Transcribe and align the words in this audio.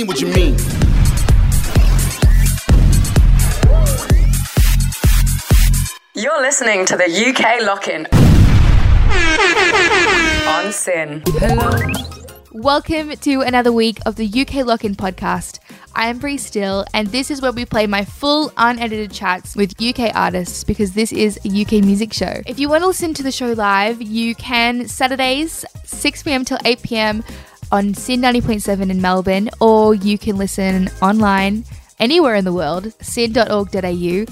mean 0.00 0.06
what 0.06 0.20
you 0.20 0.28
mean. 0.28 0.56
You're 6.14 6.40
listening 6.40 6.86
to 6.86 6.96
the 6.96 7.08
UK 7.08 7.62
Lock 7.62 7.88
In 7.88 8.06
on 10.48 10.72
SYN. 10.72 11.22
Hello. 11.38 11.70
Welcome 12.52 13.10
to 13.10 13.42
another 13.42 13.72
week 13.72 13.98
of 14.06 14.16
the 14.16 14.26
UK 14.26 14.66
Lock 14.66 14.84
In 14.84 14.94
podcast. 14.94 15.58
I 15.94 16.08
am 16.08 16.18
Brea 16.18 16.38
Steele, 16.38 16.84
and 16.94 17.08
this 17.08 17.30
is 17.30 17.42
where 17.42 17.52
we 17.52 17.64
play 17.64 17.86
my 17.86 18.04
full 18.04 18.52
unedited 18.56 19.12
chats 19.12 19.54
with 19.54 19.80
UK 19.80 20.14
artists 20.14 20.64
because 20.64 20.92
this 20.92 21.12
is 21.12 21.38
a 21.44 21.62
UK 21.62 21.84
music 21.84 22.12
show. 22.12 22.42
If 22.46 22.58
you 22.58 22.68
want 22.68 22.82
to 22.82 22.88
listen 22.88 23.12
to 23.14 23.22
the 23.22 23.32
show 23.32 23.52
live, 23.52 24.00
you 24.00 24.34
can 24.34 24.88
Saturdays, 24.88 25.64
6 25.84 26.22
pm 26.22 26.44
till 26.44 26.58
8 26.64 26.82
pm 26.82 27.24
on 27.72 27.94
SYN 27.94 28.22
90.7 28.22 28.90
in 28.90 29.00
Melbourne, 29.00 29.50
or 29.60 29.94
you 29.94 30.18
can 30.18 30.36
listen 30.36 30.90
online 31.00 31.64
anywhere 31.98 32.34
in 32.34 32.44
the 32.44 32.52
world, 32.52 32.92
syn.org.au. 33.00 34.24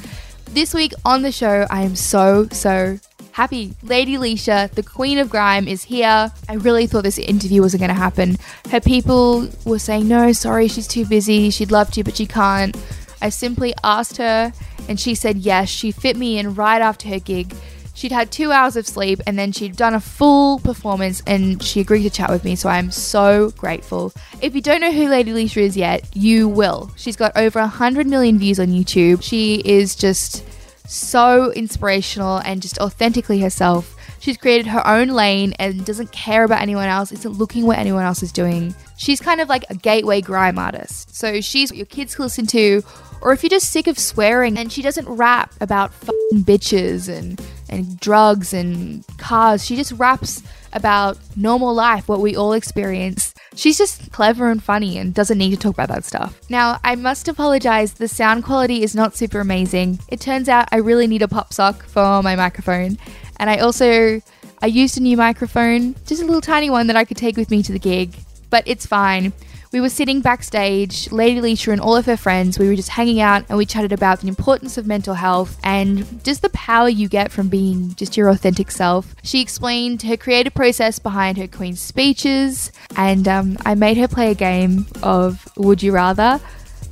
This 0.51 0.74
week 0.74 0.92
on 1.05 1.23
the 1.23 1.30
show, 1.30 1.66
I 1.70 1.83
am 1.83 1.95
so, 1.95 2.48
so 2.51 2.98
happy. 3.33 3.74
Lady 3.83 4.16
Leshurr, 4.16 4.70
the 4.70 4.83
Queen 4.83 5.19
of 5.19 5.30
Grime, 5.30 5.69
is 5.69 5.84
here. 5.84 6.33
I 6.48 6.55
really 6.55 6.87
thought 6.87 7.05
this 7.05 7.19
interview 7.19 7.62
wasn't 7.62 7.83
going 7.83 7.95
to 7.95 7.95
happen. 7.95 8.38
Her 8.70 8.80
people 8.80 9.48
were 9.64 9.78
saying, 9.78 10.09
no, 10.09 10.33
sorry, 10.33 10.66
she's 10.66 10.89
too 10.89 11.06
busy. 11.06 11.50
She'd 11.50 11.70
love 11.70 11.91
to, 11.92 12.02
but 12.02 12.16
she 12.16 12.27
can't. 12.27 12.77
I 13.20 13.28
simply 13.28 13.75
asked 13.84 14.16
her, 14.16 14.52
and 14.89 14.98
she 14.98 15.14
said 15.14 15.36
yes. 15.39 15.69
She 15.69 15.92
fit 15.92 16.16
me 16.16 16.39
in 16.39 16.55
right 16.55 16.80
after 16.80 17.09
her 17.09 17.20
gig. 17.20 17.55
She'd 17.98 18.12
had 18.12 18.30
two 18.30 18.52
hours 18.52 18.77
of 18.77 18.87
sleep 18.87 19.20
and 19.27 19.37
then 19.37 19.51
she'd 19.51 19.75
done 19.75 19.93
a 19.93 19.98
full 19.98 20.61
performance 20.61 21.20
and 21.27 21.61
she 21.61 21.81
agreed 21.81 22.05
to 22.05 22.11
chat 22.11 22.31
with 22.31 22.45
me, 22.45 22.55
so 22.55 22.69
I'm 22.69 22.92
so 22.92 23.50
grateful. 23.56 24.12
If 24.41 24.55
you 24.55 24.61
don't 24.61 24.81
know 24.81 24.92
who 24.92 25.09
Lady 25.09 25.33
Leshurr 25.33 25.62
is 25.62 25.77
yet, 25.77 26.09
you 26.14 26.47
will. 26.47 26.92
She's 26.95 27.17
got 27.17 27.37
over 27.37 27.59
100 27.59 28.06
million 28.06 28.39
views 28.39 28.61
on 28.61 28.69
YouTube. 28.69 29.25
She 29.25 29.56
is 29.64 29.97
just 29.97 30.45
so 30.89 31.50
inspirational 31.55 32.37
and 32.45 32.62
just 32.62 32.78
authentically 32.78 33.41
herself. 33.41 33.97
She's 34.20 34.37
created 34.37 34.69
her 34.69 34.87
own 34.87 35.09
lane 35.09 35.55
and 35.59 35.84
doesn't 35.84 36.12
care 36.12 36.44
about 36.44 36.62
anyone 36.62 36.87
else, 36.87 37.11
isn't 37.11 37.33
looking 37.33 37.67
what 37.67 37.78
anyone 37.78 38.05
else 38.05 38.22
is 38.22 38.31
doing. 38.31 38.77
She's 38.98 39.20
kind 39.20 39.41
of 39.41 39.48
like 39.48 39.64
a 39.70 39.74
gateway 39.74 40.20
grime 40.20 40.58
artist. 40.58 41.14
So 41.14 41.41
she's 41.41 41.70
what 41.70 41.77
your 41.77 41.86
kids 41.86 42.16
can 42.16 42.24
listen 42.24 42.46
to, 42.48 42.82
or 43.22 43.32
if 43.32 43.42
you're 43.42 43.50
just 43.50 43.70
sick 43.70 43.86
of 43.86 43.98
swearing 43.98 44.58
and 44.58 44.72
she 44.72 44.82
doesn't 44.82 45.08
rap 45.08 45.54
about 45.60 45.94
fucking 45.94 46.42
bitches 46.42 47.08
and, 47.08 47.41
and 47.69 47.98
drugs 48.00 48.52
and 48.52 49.04
cars, 49.16 49.64
she 49.64 49.76
just 49.76 49.92
raps 49.92 50.42
about 50.72 51.16
normal 51.36 51.72
life, 51.72 52.08
what 52.08 52.20
we 52.20 52.36
all 52.36 52.52
experience. 52.52 53.34
She's 53.54 53.78
just 53.78 54.10
clever 54.12 54.50
and 54.50 54.62
funny 54.62 54.98
and 54.98 55.14
doesn't 55.14 55.38
need 55.38 55.50
to 55.50 55.56
talk 55.56 55.74
about 55.74 55.88
that 55.88 56.04
stuff. 56.04 56.38
Now, 56.50 56.78
I 56.84 56.96
must 56.96 57.28
apologize, 57.28 57.94
the 57.94 58.08
sound 58.08 58.44
quality 58.44 58.82
is 58.82 58.94
not 58.94 59.16
super 59.16 59.41
amazing. 59.41 60.00
It 60.08 60.20
turns 60.20 60.48
out 60.48 60.69
I 60.72 60.78
really 60.78 61.06
need 61.06 61.22
a 61.22 61.28
pop 61.28 61.52
sock 61.52 61.84
for 61.84 62.22
my 62.22 62.36
microphone, 62.36 62.98
and 63.38 63.48
I 63.48 63.58
also 63.58 64.20
I 64.60 64.66
used 64.66 64.98
a 64.98 65.00
new 65.00 65.16
microphone, 65.16 65.94
just 66.06 66.20
a 66.20 66.24
little 66.24 66.41
tiny 66.41 66.69
one 66.69 66.88
that 66.88 66.96
I 66.96 67.04
could 67.04 67.16
take 67.16 67.36
with 67.36 67.50
me 67.50 67.62
to 67.62 67.72
the 67.72 67.78
gig, 67.78 68.16
but 68.50 68.64
it's 68.66 68.86
fine. 68.86 69.32
We 69.70 69.82
were 69.82 69.91
sitting 69.91 70.22
backstage, 70.22 71.12
Lady 71.12 71.41
Leshurr 71.41 71.72
and 71.72 71.80
all 71.80 71.94
of 71.94 72.06
her 72.06 72.16
friends. 72.16 72.58
We 72.58 72.68
were 72.68 72.74
just 72.74 72.88
hanging 72.88 73.20
out 73.20 73.44
and 73.48 73.58
we 73.58 73.66
chatted 73.66 73.92
about 73.92 74.20
the 74.20 74.28
importance 74.28 74.78
of 74.78 74.86
mental 74.86 75.14
health 75.14 75.58
and 75.62 76.24
just 76.24 76.41
the 76.41 76.48
power 76.50 76.88
you 76.88 77.06
get 77.06 77.30
from 77.30 77.48
being 77.48 77.94
just 77.94 78.16
your 78.16 78.30
authentic 78.30 78.70
self. 78.70 79.14
She 79.22 79.42
explained 79.42 80.02
her 80.02 80.16
creative 80.16 80.54
process 80.54 80.98
behind 80.98 81.36
her 81.36 81.46
Queen's 81.46 81.80
speeches, 81.80 82.72
and 82.96 83.28
um, 83.28 83.58
I 83.66 83.74
made 83.74 83.98
her 83.98 84.08
play 84.08 84.30
a 84.30 84.34
game 84.34 84.86
of 85.02 85.47
Would 85.56 85.82
You 85.82 85.92
Rather 85.92 86.41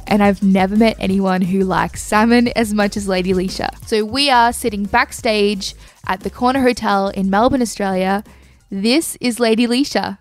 and 0.06 0.22
I've 0.22 0.42
never 0.42 0.76
met 0.76 0.96
anyone 1.00 1.42
who 1.42 1.60
likes 1.60 2.02
salmon 2.02 2.48
as 2.48 2.72
much 2.72 2.96
as 2.96 3.08
Lady 3.08 3.32
Leshurr. 3.32 3.70
So 3.86 4.04
we 4.04 4.30
are 4.30 4.52
sitting 4.52 4.84
backstage 4.84 5.74
at 6.06 6.20
the 6.20 6.30
Corner 6.30 6.62
Hotel 6.62 7.08
in 7.08 7.28
Melbourne, 7.28 7.62
Australia. 7.62 8.22
This 8.70 9.16
is 9.20 9.40
Lady 9.40 9.66
Leshurr. 9.66 10.18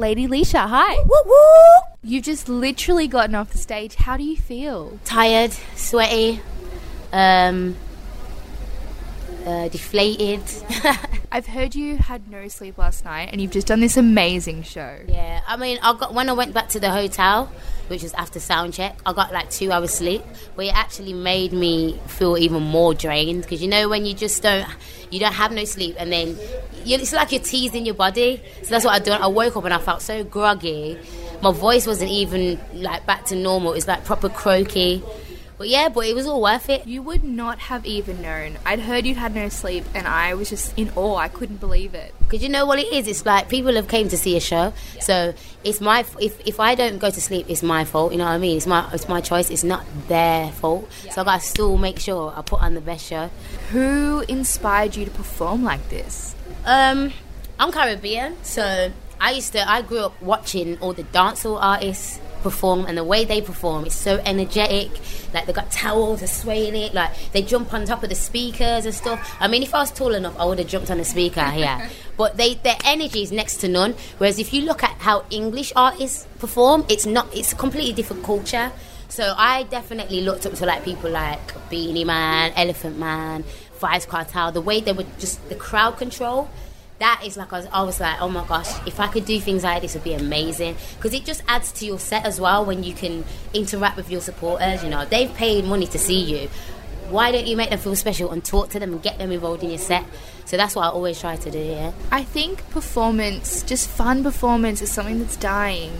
Lady 0.00 0.26
Leshurr, 0.26 0.66
hi. 0.66 0.96
Woo 1.02 1.22
woo! 1.26 1.92
You've 2.02 2.24
just 2.24 2.48
literally 2.48 3.06
gotten 3.06 3.34
off 3.34 3.50
the 3.50 3.58
stage. 3.58 3.96
How 3.96 4.16
do 4.16 4.22
you 4.24 4.34
feel? 4.34 4.98
Tired, 5.04 5.52
sweaty, 5.76 6.40
um, 7.12 7.76
uh, 9.44 9.68
deflated. 9.68 10.40
I've 11.30 11.46
heard 11.46 11.74
you 11.74 11.98
had 11.98 12.30
no 12.30 12.48
sleep 12.48 12.78
last 12.78 13.04
night 13.04 13.28
and 13.30 13.42
you've 13.42 13.50
just 13.50 13.66
done 13.66 13.80
this 13.80 13.98
amazing 13.98 14.62
show. 14.62 15.00
yeah, 15.06 15.42
I 15.46 15.58
mean, 15.58 15.78
I 15.82 15.92
got 15.92 16.14
when 16.14 16.30
I 16.30 16.32
went 16.32 16.54
back 16.54 16.70
to 16.70 16.80
the 16.80 16.90
hotel, 16.90 17.52
which 17.90 18.04
was 18.04 18.14
after 18.14 18.38
sound 18.38 18.72
check, 18.72 18.96
I 19.04 19.12
got 19.12 19.32
like 19.32 19.50
two 19.50 19.72
hours 19.72 19.90
sleep, 19.90 20.22
but 20.54 20.66
it 20.66 20.74
actually 20.74 21.12
made 21.12 21.52
me 21.52 21.98
feel 22.06 22.38
even 22.38 22.62
more 22.62 22.94
drained 22.94 23.42
because 23.42 23.60
you 23.60 23.66
know 23.66 23.88
when 23.88 24.06
you 24.06 24.14
just 24.14 24.40
don't, 24.44 24.64
you 25.10 25.18
don't 25.18 25.32
have 25.32 25.50
no 25.50 25.64
sleep 25.64 25.96
and 25.98 26.12
then 26.12 26.38
you, 26.84 26.96
it's 26.96 27.12
like 27.12 27.32
you're 27.32 27.42
teasing 27.42 27.84
your 27.84 27.96
body. 27.96 28.40
So 28.62 28.70
that's 28.70 28.84
what 28.84 28.94
I 28.94 29.00
done. 29.00 29.20
I 29.20 29.26
woke 29.26 29.56
up 29.56 29.64
and 29.64 29.74
I 29.74 29.78
felt 29.78 30.02
so 30.02 30.22
groggy. 30.22 30.98
My 31.42 31.50
voice 31.50 31.84
wasn't 31.84 32.12
even 32.12 32.60
like 32.74 33.06
back 33.06 33.24
to 33.26 33.34
normal. 33.34 33.72
It's 33.72 33.88
like 33.88 34.04
proper 34.04 34.28
croaky. 34.28 35.02
But 35.60 35.68
yeah, 35.68 35.90
but 35.90 36.06
it 36.06 36.14
was 36.14 36.26
all 36.26 36.40
worth 36.40 36.70
it. 36.70 36.86
You 36.86 37.02
would 37.02 37.22
not 37.22 37.58
have 37.58 37.84
even 37.84 38.22
known. 38.22 38.56
I'd 38.64 38.80
heard 38.80 39.04
you'd 39.04 39.18
had 39.18 39.34
no 39.34 39.50
sleep 39.50 39.84
and 39.94 40.08
I 40.08 40.32
was 40.32 40.48
just 40.48 40.72
in 40.78 40.90
awe. 40.96 41.16
I 41.16 41.28
couldn't 41.28 41.58
believe 41.58 41.92
it. 41.92 42.14
Because 42.20 42.42
you 42.42 42.48
know 42.48 42.64
what 42.64 42.78
it 42.78 42.90
is? 42.90 43.06
It's 43.06 43.26
like 43.26 43.50
people 43.50 43.74
have 43.74 43.86
came 43.86 44.08
to 44.08 44.16
see 44.16 44.38
a 44.38 44.40
show, 44.40 44.72
so 45.00 45.34
it's 45.62 45.82
my 45.82 46.06
if 46.18 46.40
if 46.46 46.60
I 46.60 46.74
don't 46.74 46.96
go 46.96 47.10
to 47.10 47.20
sleep, 47.20 47.44
it's 47.50 47.62
my 47.62 47.84
fault. 47.84 48.12
You 48.12 48.16
know 48.16 48.24
what 48.24 48.30
I 48.30 48.38
mean? 48.38 48.56
It's 48.56 48.66
my 48.66 48.88
it's 48.94 49.06
my 49.06 49.20
choice. 49.20 49.50
It's 49.50 49.62
not 49.62 49.84
their 50.08 50.50
fault. 50.50 50.90
So 51.10 51.20
I 51.20 51.24
got 51.24 51.40
to 51.42 51.46
still 51.46 51.76
make 51.76 51.98
sure 51.98 52.32
I 52.34 52.40
put 52.40 52.62
on 52.62 52.72
the 52.72 52.80
best 52.80 53.04
show. 53.04 53.28
Who 53.72 54.20
inspired 54.28 54.96
you 54.96 55.04
to 55.04 55.10
perform 55.10 55.62
like 55.62 55.86
this? 55.90 56.34
Um, 56.64 57.12
I'm 57.58 57.70
Caribbean, 57.70 58.42
so 58.44 58.92
I 59.20 59.32
used 59.32 59.52
to 59.52 59.70
I 59.70 59.82
grew 59.82 59.98
up 59.98 60.22
watching 60.22 60.78
all 60.78 60.94
the 60.94 61.04
dancehall 61.04 61.58
artists 61.60 62.18
perform 62.42 62.86
and 62.86 62.96
the 62.96 63.04
way 63.04 63.24
they 63.24 63.40
perform 63.40 63.84
is 63.86 63.94
so 63.94 64.20
energetic. 64.24 64.90
Like 65.32 65.46
they've 65.46 65.54
got 65.54 65.70
towels 65.70 66.20
they're 66.20 66.28
swaying 66.28 66.76
it 66.76 66.94
like 66.94 67.10
they 67.32 67.42
jump 67.42 67.72
on 67.72 67.84
top 67.84 68.02
of 68.02 68.08
the 68.08 68.14
speakers 68.14 68.84
and 68.86 68.94
stuff. 68.94 69.36
I 69.40 69.48
mean 69.48 69.62
if 69.62 69.74
i 69.74 69.80
was 69.80 69.90
tall 69.90 70.14
enough 70.14 70.38
i 70.38 70.44
would 70.44 70.58
have 70.58 70.68
jumped 70.68 70.90
on 70.90 70.98
the 70.98 71.04
speaker 71.04 71.44
here 71.50 71.88
but 72.16 72.36
they 72.36 72.54
their 72.54 72.76
energy 72.84 73.22
is 73.22 73.32
next 73.32 73.58
to 73.58 73.68
none. 73.68 73.94
Whereas 74.18 74.38
if 74.38 74.52
you 74.52 74.62
look 74.62 74.82
at 74.82 74.92
how 74.98 75.24
english 75.30 75.72
artists 75.76 76.26
perform 76.38 76.84
it's 76.88 77.06
not 77.06 77.34
it's 77.34 77.52
a 77.52 77.56
completely 77.56 77.92
different 77.92 78.24
culture. 78.24 78.72
So 79.08 79.34
i 79.36 79.64
definitely 79.64 80.20
looked 80.22 80.46
up 80.46 80.54
to 80.54 80.66
like 80.66 80.84
people 80.84 81.10
like 81.10 81.68
Beenie 81.70 82.04
Man 82.04 82.52
elephant 82.56 82.98
man 82.98 83.44
Vybz 83.80 84.06
Kartel 84.06 84.52
the 84.52 84.60
way 84.60 84.80
they 84.80 84.92
were 84.92 85.06
just 85.18 85.48
the 85.48 85.54
crowd 85.54 85.96
control 85.96 86.48
that 87.00 87.22
is 87.24 87.36
like 87.36 87.52
I 87.52 87.58
was, 87.58 87.66
I 87.72 87.82
was 87.82 87.98
like, 87.98 88.20
oh 88.20 88.28
my 88.28 88.46
gosh, 88.46 88.68
if 88.86 89.00
I 89.00 89.08
could 89.08 89.24
do 89.24 89.40
things 89.40 89.64
like 89.64 89.82
this, 89.82 89.94
would 89.94 90.04
be 90.04 90.14
amazing 90.14 90.76
because 90.96 91.12
it 91.12 91.24
just 91.24 91.42
adds 91.48 91.72
to 91.72 91.86
your 91.86 91.98
set 91.98 92.24
as 92.24 92.40
well 92.40 92.64
when 92.64 92.84
you 92.84 92.94
can 92.94 93.24
interact 93.52 93.96
with 93.96 94.10
your 94.10 94.20
supporters. 94.20 94.84
You 94.84 94.90
know, 94.90 95.04
they've 95.06 95.32
paid 95.34 95.64
money 95.64 95.86
to 95.88 95.98
see 95.98 96.20
you. 96.20 96.48
Why 97.08 97.32
don't 97.32 97.46
you 97.46 97.56
make 97.56 97.70
them 97.70 97.78
feel 97.78 97.96
special 97.96 98.30
and 98.30 98.44
talk 98.44 98.68
to 98.70 98.78
them 98.78 98.92
and 98.92 99.02
get 99.02 99.18
them 99.18 99.32
involved 99.32 99.64
in 99.64 99.70
your 99.70 99.78
set? 99.78 100.04
So 100.44 100.56
that's 100.56 100.76
what 100.76 100.84
I 100.84 100.88
always 100.88 101.18
try 101.18 101.36
to 101.36 101.50
do. 101.50 101.58
Yeah. 101.58 101.92
I 102.12 102.22
think 102.22 102.68
performance, 102.70 103.62
just 103.62 103.88
fun 103.88 104.22
performance, 104.22 104.80
is 104.82 104.92
something 104.92 105.18
that's 105.18 105.36
dying. 105.36 105.92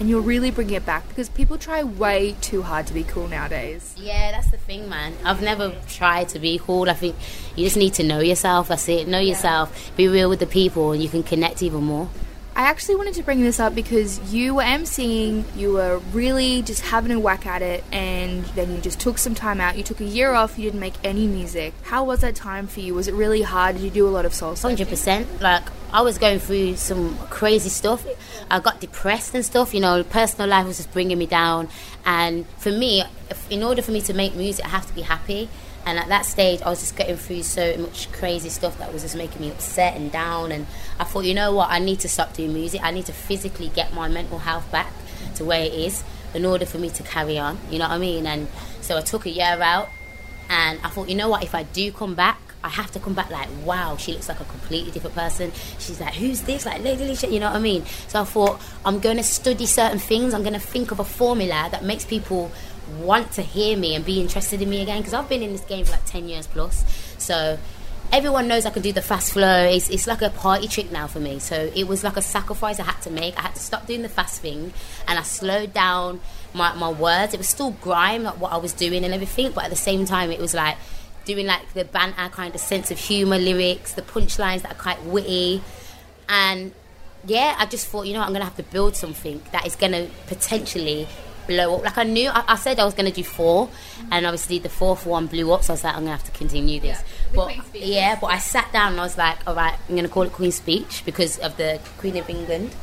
And 0.00 0.08
you'll 0.08 0.22
really 0.22 0.50
bring 0.50 0.70
it 0.70 0.86
back 0.86 1.06
because 1.08 1.28
people 1.28 1.58
try 1.58 1.84
way 1.84 2.34
too 2.40 2.62
hard 2.62 2.86
to 2.86 2.94
be 2.94 3.04
cool 3.04 3.28
nowadays. 3.28 3.94
Yeah, 3.98 4.32
that's 4.32 4.50
the 4.50 4.56
thing, 4.56 4.88
man. 4.88 5.12
I've 5.24 5.42
never 5.42 5.74
tried 5.88 6.30
to 6.30 6.38
be 6.38 6.58
cool. 6.58 6.88
I 6.88 6.94
think 6.94 7.16
you 7.54 7.64
just 7.64 7.76
need 7.76 7.92
to 7.94 8.02
know 8.02 8.20
yourself. 8.20 8.68
That's 8.68 8.88
it. 8.88 9.06
Know 9.06 9.20
yourself. 9.20 9.92
Be 9.96 10.08
real 10.08 10.30
with 10.30 10.40
the 10.40 10.46
people, 10.46 10.92
and 10.92 11.02
you 11.02 11.10
can 11.10 11.22
connect 11.22 11.62
even 11.62 11.84
more. 11.84 12.08
I 12.56 12.62
actually 12.62 12.96
wanted 12.96 13.14
to 13.14 13.22
bring 13.22 13.42
this 13.42 13.60
up 13.60 13.74
because 13.74 14.34
you 14.34 14.56
were 14.56 14.62
emceeing, 14.62 15.44
you 15.56 15.72
were 15.72 15.98
really 16.12 16.62
just 16.62 16.82
having 16.82 17.12
a 17.12 17.20
whack 17.20 17.46
at 17.46 17.62
it, 17.62 17.84
and 17.92 18.44
then 18.56 18.74
you 18.74 18.80
just 18.80 19.00
took 19.00 19.18
some 19.18 19.34
time 19.34 19.60
out. 19.60 19.76
You 19.76 19.82
took 19.82 20.00
a 20.00 20.04
year 20.04 20.32
off, 20.32 20.58
you 20.58 20.64
didn't 20.64 20.80
make 20.80 20.94
any 21.04 21.26
music. 21.26 21.74
How 21.82 22.04
was 22.04 22.20
that 22.22 22.34
time 22.34 22.66
for 22.66 22.80
you? 22.80 22.94
Was 22.94 23.06
it 23.06 23.14
really 23.14 23.42
hard? 23.42 23.76
Did 23.76 23.84
you 23.84 23.90
do 23.90 24.08
a 24.08 24.10
lot 24.10 24.24
of 24.24 24.34
soul 24.34 24.56
searching? 24.56 24.76
Hundred 24.76 24.90
percent. 24.90 25.40
Like 25.40 25.62
I 25.92 26.02
was 26.02 26.18
going 26.18 26.38
through 26.38 26.76
some 26.76 27.18
crazy 27.28 27.68
stuff. 27.68 28.06
I 28.50 28.60
got 28.60 28.80
depressed 28.80 29.34
and 29.34 29.44
stuff. 29.44 29.74
You 29.74 29.80
know, 29.80 30.02
personal 30.04 30.48
life 30.48 30.66
was 30.66 30.76
just 30.76 30.92
bringing 30.92 31.18
me 31.18 31.26
down. 31.26 31.68
And 32.04 32.46
for 32.58 32.70
me, 32.70 33.04
in 33.48 33.62
order 33.62 33.82
for 33.82 33.90
me 33.90 34.00
to 34.02 34.14
make 34.14 34.34
music, 34.34 34.64
I 34.64 34.68
have 34.68 34.86
to 34.86 34.94
be 34.94 35.02
happy. 35.02 35.48
And 35.86 35.98
at 35.98 36.08
that 36.08 36.26
stage, 36.26 36.60
I 36.62 36.68
was 36.68 36.80
just 36.80 36.96
getting 36.96 37.16
through 37.16 37.42
so 37.42 37.76
much 37.78 38.12
crazy 38.12 38.50
stuff 38.50 38.78
that 38.78 38.92
was 38.92 39.02
just 39.02 39.16
making 39.16 39.40
me 39.40 39.50
upset 39.50 39.96
and 39.96 40.12
down. 40.12 40.52
And 40.52 40.66
I 40.98 41.04
thought, 41.04 41.24
you 41.24 41.34
know 41.34 41.54
what? 41.54 41.70
I 41.70 41.78
need 41.78 42.00
to 42.00 42.08
stop 42.08 42.34
doing 42.34 42.52
music. 42.52 42.82
I 42.82 42.90
need 42.90 43.06
to 43.06 43.12
physically 43.12 43.68
get 43.68 43.94
my 43.94 44.08
mental 44.08 44.38
health 44.38 44.70
back 44.70 44.92
to 45.36 45.44
where 45.44 45.62
it 45.62 45.72
is 45.72 46.04
in 46.34 46.44
order 46.44 46.66
for 46.66 46.78
me 46.78 46.90
to 46.90 47.02
carry 47.02 47.38
on. 47.38 47.58
You 47.70 47.78
know 47.78 47.88
what 47.88 47.94
I 47.94 47.98
mean? 47.98 48.26
And 48.26 48.48
so 48.82 48.98
I 48.98 49.00
took 49.00 49.26
a 49.26 49.30
year 49.30 49.58
out, 49.62 49.88
and 50.48 50.78
I 50.84 50.88
thought, 50.90 51.08
you 51.08 51.14
know 51.14 51.28
what? 51.28 51.42
If 51.42 51.54
I 51.54 51.62
do 51.62 51.90
come 51.92 52.14
back, 52.14 52.40
I 52.62 52.68
have 52.68 52.90
to 52.92 53.00
come 53.00 53.14
back 53.14 53.30
like, 53.30 53.48
wow, 53.64 53.96
she 53.96 54.12
looks 54.12 54.28
like 54.28 54.40
a 54.40 54.44
completely 54.44 54.90
different 54.90 55.16
person. 55.16 55.50
She's 55.78 56.00
like, 56.00 56.14
who's 56.14 56.42
this? 56.42 56.66
Like, 56.66 56.82
Lady 56.82 57.04
Leshurr, 57.08 57.32
you 57.32 57.40
know 57.40 57.46
what 57.46 57.56
I 57.56 57.60
mean? 57.60 57.84
So 58.08 58.20
I 58.20 58.24
thought, 58.24 58.60
I'm 58.84 59.00
going 59.00 59.16
to 59.16 59.22
study 59.22 59.66
certain 59.66 59.98
things. 59.98 60.34
I'm 60.34 60.42
going 60.42 60.54
to 60.54 60.60
think 60.60 60.90
of 60.90 61.00
a 61.00 61.04
formula 61.04 61.68
that 61.70 61.84
makes 61.84 62.04
people 62.04 62.52
want 62.98 63.32
to 63.32 63.42
hear 63.42 63.76
me 63.76 63.94
and 63.94 64.04
be 64.04 64.20
interested 64.20 64.60
in 64.60 64.68
me 64.68 64.82
again. 64.82 64.98
Because 64.98 65.14
I've 65.14 65.28
been 65.28 65.42
in 65.42 65.52
this 65.52 65.62
game 65.62 65.84
for 65.86 65.92
like 65.92 66.04
10 66.04 66.28
years 66.28 66.46
plus. 66.46 66.84
So 67.18 67.58
everyone 68.12 68.48
knows 68.48 68.66
I 68.66 68.70
can 68.70 68.82
do 68.82 68.92
the 68.92 69.02
fast 69.02 69.32
flow. 69.32 69.64
It's, 69.64 69.88
it's 69.88 70.06
like 70.06 70.20
a 70.20 70.30
party 70.30 70.68
trick 70.68 70.90
now 70.90 71.06
for 71.06 71.20
me. 71.20 71.38
So 71.38 71.70
it 71.74 71.86
was 71.86 72.04
like 72.04 72.16
a 72.16 72.22
sacrifice 72.22 72.80
I 72.80 72.84
had 72.84 73.00
to 73.02 73.10
make. 73.10 73.38
I 73.38 73.42
had 73.42 73.54
to 73.54 73.60
stop 73.60 73.86
doing 73.86 74.02
the 74.02 74.08
fast 74.08 74.42
thing 74.42 74.72
and 75.06 75.18
I 75.18 75.22
slowed 75.22 75.72
down 75.72 76.20
my, 76.52 76.74
my 76.74 76.90
words. 76.90 77.34
It 77.34 77.38
was 77.38 77.48
still 77.48 77.70
grime, 77.70 78.24
like 78.24 78.40
what 78.40 78.52
I 78.52 78.56
was 78.56 78.72
doing 78.72 79.04
and 79.04 79.14
everything, 79.14 79.52
but 79.52 79.64
at 79.64 79.70
the 79.70 79.76
same 79.76 80.04
time, 80.04 80.30
it 80.30 80.40
was 80.40 80.54
like 80.54 80.76
doing 81.34 81.46
like 81.46 81.72
the 81.74 81.84
banter 81.84 82.28
kind 82.30 82.54
of 82.54 82.60
sense 82.60 82.90
of 82.90 82.98
humour 82.98 83.38
lyrics, 83.38 83.92
the 83.92 84.02
punchlines 84.02 84.62
that 84.62 84.72
are 84.72 84.82
quite 84.82 85.02
witty. 85.04 85.62
And 86.28 86.72
yeah, 87.26 87.54
I 87.58 87.66
just 87.66 87.86
thought, 87.86 88.06
you 88.06 88.12
know, 88.12 88.20
what, 88.20 88.26
I'm 88.26 88.32
to 88.40 88.46
have 88.46 88.56
to 88.56 88.62
build 88.62 88.96
something 88.96 89.42
that 89.52 89.66
is 89.66 89.76
to 89.92 90.08
potentially 90.26 91.06
blow 91.46 91.76
up. 91.76 91.84
Like 91.84 91.98
I 91.98 92.04
knew, 92.04 92.30
I, 92.30 92.44
I 92.48 92.56
said 92.56 92.78
I 92.78 92.84
was 92.84 92.94
to 93.06 93.14
do 93.14 93.24
four, 93.24 93.68
and 94.10 94.26
obviously 94.26 94.58
the 94.58 94.68
fourth 94.68 95.06
one 95.06 95.26
blew 95.26 95.52
up. 95.52 95.62
So 95.64 95.72
I 95.72 95.74
was 95.74 95.84
like, 95.84 95.94
I'm 95.94 96.00
to 96.16 96.22
have 96.22 96.24
to 96.24 96.38
continue 96.38 96.80
this. 96.80 97.02
Yeah, 97.02 97.34
but 97.34 97.56
yeah, 97.74 98.18
but 98.20 98.28
I 98.28 98.38
sat 98.38 98.72
down 98.72 98.92
and 98.92 99.00
I 99.00 99.04
was 99.04 99.18
like, 99.18 99.38
all 99.46 99.54
right, 99.54 99.74
I'm 99.88 99.94
to 100.06 100.12
call 100.12 100.24
it 100.24 100.32
Queen's 100.32 100.56
Speech 100.56 101.02
because 101.04 101.38
of 101.38 101.56
the 101.56 101.80
Queen 101.98 102.16
of 102.16 102.28
England. 102.28 102.74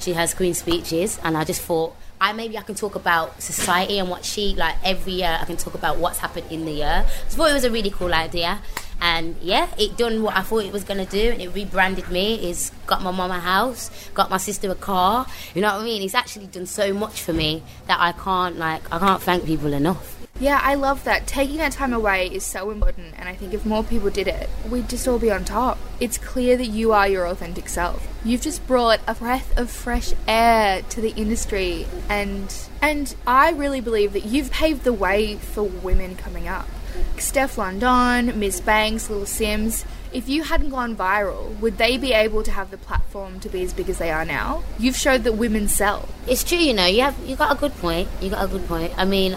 She 0.00 0.12
has 0.12 0.34
Queen's 0.34 0.58
speeches, 0.58 1.18
and 1.22 1.36
I 1.36 1.44
just 1.44 1.62
thought. 1.62 1.94
I 2.20 2.32
maybe 2.32 2.56
I 2.56 2.62
can 2.62 2.74
talk 2.74 2.94
about 2.94 3.42
society 3.42 3.98
and 3.98 4.08
what 4.08 4.24
she 4.24 4.54
like 4.54 4.76
every 4.84 5.14
year 5.14 5.38
I 5.40 5.44
can 5.44 5.56
talk 5.56 5.74
about 5.74 5.98
what's 5.98 6.18
happened 6.18 6.46
in 6.50 6.64
the 6.64 6.72
year. 6.72 7.04
I 7.06 7.28
thought 7.28 7.50
it 7.50 7.54
was 7.54 7.64
a 7.64 7.70
really 7.70 7.90
cool 7.90 8.14
idea. 8.14 8.60
And 9.00 9.36
yeah, 9.42 9.68
it 9.78 9.98
done 9.98 10.22
what 10.22 10.36
I 10.36 10.40
thought 10.40 10.64
it 10.64 10.72
was 10.72 10.82
gonna 10.82 11.04
do, 11.04 11.30
and 11.30 11.42
it 11.42 11.48
rebranded 11.54 12.10
me. 12.10 12.36
It's 12.48 12.70
got 12.86 13.02
my 13.02 13.10
mum 13.10 13.30
a 13.30 13.38
house, 13.38 13.90
got 14.14 14.30
my 14.30 14.38
sister 14.38 14.70
a 14.70 14.74
car. 14.74 15.26
You 15.54 15.60
know 15.60 15.74
what 15.74 15.82
I 15.82 15.84
mean? 15.84 16.02
It's 16.02 16.14
actually 16.14 16.46
done 16.46 16.64
so 16.64 16.94
much 16.94 17.20
for 17.20 17.34
me 17.34 17.62
that 17.88 17.98
I 18.00 18.12
can't 18.12 18.56
like 18.56 18.90
I 18.90 18.98
can't 18.98 19.22
thank 19.22 19.44
people 19.44 19.74
enough. 19.74 20.15
Yeah, 20.38 20.60
I 20.62 20.74
love 20.74 21.04
that. 21.04 21.26
Taking 21.26 21.56
that 21.58 21.72
time 21.72 21.94
away 21.94 22.26
is 22.26 22.44
so 22.44 22.70
important, 22.70 23.14
and 23.16 23.26
I 23.26 23.34
think 23.34 23.54
if 23.54 23.64
more 23.64 23.82
people 23.82 24.10
did 24.10 24.28
it, 24.28 24.50
we'd 24.68 24.88
just 24.88 25.08
all 25.08 25.18
be 25.18 25.30
on 25.30 25.44
top. 25.44 25.78
It's 25.98 26.18
clear 26.18 26.58
that 26.58 26.66
you 26.66 26.92
are 26.92 27.08
your 27.08 27.26
authentic 27.26 27.70
self. 27.70 28.06
You've 28.22 28.42
just 28.42 28.66
brought 28.66 29.00
a 29.06 29.14
breath 29.14 29.56
of 29.56 29.70
fresh 29.70 30.12
air 30.28 30.82
to 30.90 31.00
the 31.00 31.14
industry, 31.16 31.86
and 32.10 32.54
and 32.82 33.14
I 33.26 33.50
really 33.52 33.80
believe 33.80 34.12
that 34.12 34.26
you've 34.26 34.50
paved 34.50 34.84
the 34.84 34.92
way 34.92 35.36
for 35.36 35.62
women 35.62 36.16
coming 36.16 36.48
up. 36.48 36.68
Stefflon 37.16 37.80
Don, 37.80 38.38
Miss 38.38 38.60
Banks, 38.60 39.08
Little 39.08 39.26
Simz, 39.26 39.84
If 40.12 40.28
you 40.28 40.44
hadn't 40.44 40.70
gone 40.70 40.96
viral, 40.96 41.58
would 41.60 41.78
they 41.78 41.96
be 41.96 42.12
able 42.12 42.42
to 42.42 42.50
have 42.50 42.70
the 42.70 42.78
platform 42.78 43.40
to 43.40 43.48
be 43.48 43.62
as 43.62 43.72
big 43.72 43.90
as 43.90 43.98
they 43.98 44.10
are 44.10 44.24
now? 44.24 44.62
You've 44.78 44.96
showed 44.96 45.24
that 45.24 45.32
women 45.32 45.68
sell. 45.68 46.08
It's 46.26 46.44
true, 46.44 46.58
you 46.58 46.72
know. 46.72 46.86
You 46.86 47.02
have 47.02 47.18
you 47.26 47.36
got 47.36 47.56
a 47.56 47.58
good 47.58 47.74
point. 47.78 48.08
You 48.20 48.30
got 48.30 48.44
a 48.44 48.48
good 48.48 48.66
point. 48.66 48.92
I 48.96 49.04
mean, 49.04 49.36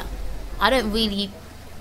I 0.59 0.69
don't 0.69 0.91
really 0.91 1.31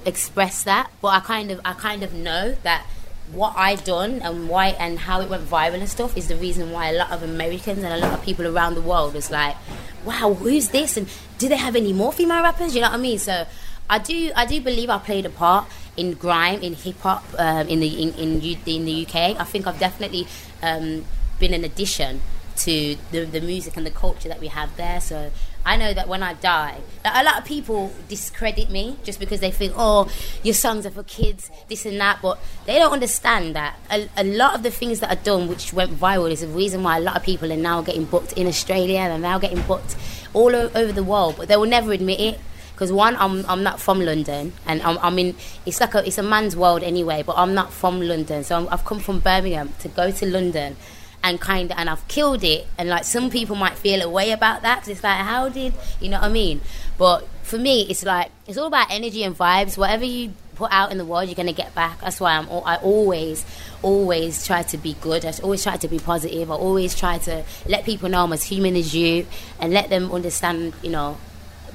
express 0.05 0.63
that, 0.65 0.91
but 1.01 1.09
I 1.09 1.21
kind 1.21 1.51
of 1.51 1.61
I 1.65 1.73
kind 1.75 2.03
of 2.03 2.15
know 2.15 2.57
that 2.63 2.87
what 3.33 3.55
I 3.57 3.75
done 3.75 4.23
and 4.23 4.49
why 4.49 4.69
and 4.69 4.99
how 4.99 5.21
it 5.21 5.29
went 5.29 5.45
viral 5.45 5.75
and 5.75 5.89
stuff 5.89 6.17
is 6.17 6.29
the 6.29 6.37
reason 6.37 6.71
why 6.71 6.89
a 6.89 6.97
lot 6.97 7.13
of 7.13 7.23
Americans 7.23 7.85
and 7.85 7.93
a 7.93 7.99
lot 7.99 8.15
of 8.15 8.23
people 8.23 8.47
around 8.47 8.75
the 8.75 8.81
world 8.83 9.15
was 9.15 9.31
like, 9.31 9.57
"Wow, 10.05 10.35
who's 10.35 10.69
this?" 10.69 10.97
and 10.97 11.09
do 11.39 11.49
they 11.49 11.57
have 11.57 11.77
any 11.77 11.93
more 11.93 12.13
female 12.13 12.43
rappers? 12.43 12.75
You 12.75 12.81
know 12.81 12.89
what 12.89 12.99
I 12.99 13.03
mean? 13.03 13.19
So 13.19 13.47
I 13.91 13.99
do 13.99 14.31
I 14.35 14.47
do 14.47 14.61
believe 14.61 14.91
I 14.91 14.99
played 14.99 15.27
a 15.27 15.31
part 15.31 15.67
in 15.97 16.13
grime 16.15 16.61
in 16.63 16.75
hip 16.75 17.01
hop 17.01 17.25
um, 17.39 17.69
in 17.69 17.81
the 17.81 18.03
in, 18.03 18.15
in 18.15 18.41
in 18.67 18.85
the 18.85 19.07
UK. 19.07 19.15
I 19.39 19.45
think 19.45 19.67
I've 19.67 19.79
definitely 19.79 20.27
um, 20.63 21.05
been 21.39 21.55
an 21.55 21.65
addition 21.65 22.21
to 22.59 22.97
the, 23.13 23.25
the 23.25 23.41
music 23.41 23.77
and 23.77 23.87
the 23.87 23.91
culture 23.91 24.29
that 24.29 24.41
we 24.41 24.49
have 24.49 24.77
there. 24.77 25.01
So 25.01 25.31
I 25.65 25.77
know 25.77 25.93
that 25.93 26.09
when 26.09 26.23
I 26.23 26.35
die, 26.35 26.81
a 27.05 27.23
lot 27.23 27.39
of 27.39 27.45
people 27.45 27.93
discredit 28.09 28.71
me 28.71 28.97
just 29.03 29.21
because 29.21 29.41
they 29.41 29.51
think, 29.51 29.75
oh, 29.77 30.11
your 30.43 30.55
songs 30.55 30.87
are 30.87 30.91
for 30.91 31.03
kids, 31.03 31.51
this 31.69 31.85
and 31.85 32.01
that. 32.01 32.21
But 32.23 32.39
they 32.67 32.79
don't 32.79 32.93
understand 32.93 33.55
that 33.55 33.77
a, 33.91 34.09
a 34.17 34.25
lot 34.25 34.55
of 34.55 34.63
the 34.63 34.71
things 34.71 35.01
that 35.01 35.11
are 35.11 35.23
done, 35.23 35.49
which 35.49 35.73
went 35.73 35.93
viral, 35.93 36.31
is 36.31 36.41
the 36.41 36.49
reason 36.49 36.83
why 36.83 36.97
a 36.97 37.01
lot 37.01 37.17
of 37.17 37.23
people 37.23 37.53
are 37.53 37.57
now 37.57 37.83
getting 37.83 38.05
booked 38.05 38.33
in 38.33 38.47
Australia 38.47 39.01
and 39.01 39.23
now 39.23 39.39
getting 39.39 39.61
booked 39.63 39.97
all 40.33 40.55
o- 40.55 40.71
over 40.75 40.93
the 40.93 41.05
world. 41.05 41.37
But 41.37 41.49
they 41.49 41.57
will 41.57 41.69
never 41.69 41.93
admit 41.93 42.21
it 42.21 42.41
because 42.73 42.93
one, 42.93 43.17
I'm 43.17 43.45
I'm 43.47 43.65
not 43.65 43.81
from 43.81 44.01
London, 44.01 44.53
and 44.65 44.81
I'm, 44.83 44.99
I 44.99 45.11
mean 45.11 45.35
it's 45.67 45.81
like 45.81 45.95
a 45.95 46.07
it's 46.07 46.19
a 46.19 46.23
man's 46.23 46.57
world 46.57 46.83
anyway. 46.85 47.25
But 47.25 47.37
I'm 47.37 47.53
not 47.53 47.73
from 47.73 48.01
London, 48.01 48.45
so 48.45 48.67
i 48.69 48.71
have 48.71 48.85
come 48.85 49.01
from 49.01 49.19
Birmingham 49.19 49.73
to 49.81 49.89
go 49.89 50.13
to 50.13 50.27
London 50.27 50.77
and 51.23 51.41
kind 51.41 51.71
of 51.71 51.79
and 51.79 51.91
I've 51.91 52.07
killed 52.09 52.45
it. 52.45 52.67
And 52.77 52.89
like 52.89 53.05
some 53.05 53.31
people 53.31 53.57
might 53.57 53.75
feel 53.75 54.03
a 54.03 54.09
way 54.09 54.31
about 54.31 54.63
that 54.63 54.77
because 54.77 54.89
it's 54.89 55.05
like 55.05 55.19
how 55.19 55.49
did 55.49 55.75
you 56.01 56.09
know 56.09 56.19
what 56.19 56.27
I 56.27 56.33
mean? 56.33 56.61
But 56.97 57.27
for 57.43 57.59
me 57.59 57.83
it's 57.83 58.05
like 58.05 58.31
it's 58.47 58.59
all 58.59 58.67
about 58.67 58.91
energy 58.91 59.23
and 59.23 59.37
vibes. 59.37 59.77
Whatever 59.77 60.05
you 60.05 60.33
put 60.55 60.73
out 60.73 60.91
in 60.91 60.99
the 60.99 61.05
world 61.05 61.29
you're 61.29 61.47
to 61.47 61.53
get 61.53 61.75
back. 61.75 62.01
That's 62.01 62.21
why 62.21 62.37
I'm 62.37 62.49
I 62.51 62.77
always 62.77 63.45
always 63.83 64.47
try 64.47 64.63
to 64.65 64.77
be 64.77 64.95
good. 65.01 65.25
I 65.25 65.33
always 65.43 65.63
try 65.63 65.77
to 65.77 65.89
be 65.89 65.99
positive. 65.99 66.51
I 66.51 66.55
always 66.55 66.95
try 66.95 67.19
to 67.19 67.45
let 67.67 67.85
people 67.85 68.09
know 68.09 68.25
I'm 68.25 68.33
as 68.33 68.43
human 68.43 68.77
as 68.77 68.95
you 68.95 69.27
and 69.61 69.73
let 69.73 69.89
them 69.89 70.11
understand 70.11 70.75
you 70.83 70.91
know 70.91 71.19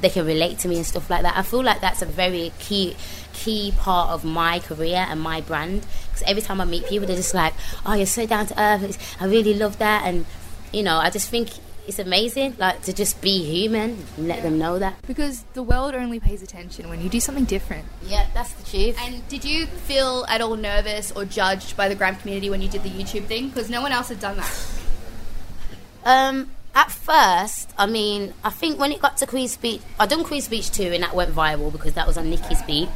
they 0.03 0.09
can 0.09 0.25
relate 0.25 0.59
to 0.59 0.67
me 0.67 0.75
and 0.75 0.85
stuff 0.85 1.09
like 1.09 1.23
that 1.23 1.35
I 1.35 1.41
feel 1.41 1.63
like 1.63 1.81
that's 1.81 2.01
a 2.01 2.05
very 2.05 2.51
key 2.59 2.95
key 3.33 3.73
part 3.77 4.11
of 4.11 4.23
my 4.23 4.59
career 4.59 5.05
and 5.09 5.19
my 5.19 5.41
brand 5.41 5.85
because 6.07 6.23
every 6.27 6.41
time 6.41 6.61
I 6.61 6.65
meet 6.65 6.85
people, 6.85 7.07
they're 7.07 7.15
just 7.17 7.33
like, 7.33 7.53
"Oh, 7.85 7.93
you're 7.93 8.05
so 8.05 8.25
down 8.25 8.45
to 8.47 8.61
earth. 8.61 9.17
I 9.19 9.25
really 9.25 9.53
love 9.53 9.79
that." 9.79 10.05
And 10.05 10.25
you 10.71 10.83
know, 10.83 10.97
I 10.97 11.09
just 11.09 11.29
think 11.29 11.49
it's 11.87 11.99
amazing, 11.99 12.55
like 12.57 12.81
to 12.83 12.93
just 12.93 13.21
be 13.21 13.43
human 13.43 14.05
and 14.17 14.27
let 14.27 14.41
them 14.43 14.57
know 14.57 14.79
that. 14.79 14.95
Because 15.05 15.43
the 15.53 15.63
world 15.63 15.95
only 15.95 16.19
pays 16.19 16.41
attention 16.41 16.87
when 16.87 17.01
you 17.01 17.09
do 17.09 17.19
something 17.19 17.45
different. 17.45 17.85
Yeah, 18.07 18.27
that's 18.33 18.53
the 18.53 18.69
truth. 18.69 18.97
And 19.01 19.27
did 19.27 19.43
you 19.43 19.65
feel 19.65 20.25
at 20.29 20.39
all 20.41 20.55
nervous 20.55 21.11
or 21.11 21.25
judged 21.25 21.75
by 21.75 21.89
the 21.89 21.95
grime 21.95 22.15
community 22.15 22.49
when 22.49 22.61
you 22.61 22.69
did 22.69 22.83
the 22.83 22.89
YouTube 22.89 23.25
thing? 23.25 23.49
Because 23.49 23.69
no 23.69 23.81
one 23.81 23.91
else 23.91 24.09
had 24.09 24.19
done 24.19 24.37
that. 24.37 24.69
Um, 26.05 26.51
at 26.75 26.91
first, 26.91 27.71
I 27.77 27.85
mean, 27.85 28.33
I 28.43 28.49
think 28.49 28.79
when 28.79 28.91
it 28.91 29.01
got 29.01 29.17
to 29.17 29.27
Queen's 29.27 29.51
Speech, 29.51 29.81
I 29.99 30.05
done 30.05 30.23
Queen's 30.23 30.45
Speech 30.45 30.71
2 30.71 30.83
and 30.83 31.03
that 31.03 31.15
went 31.15 31.33
viral 31.33 31.71
because 31.71 31.93
that 31.93 32.07
was 32.07 32.17
on 32.17 32.29
Nicki's 32.29 32.61
beat 32.63 32.89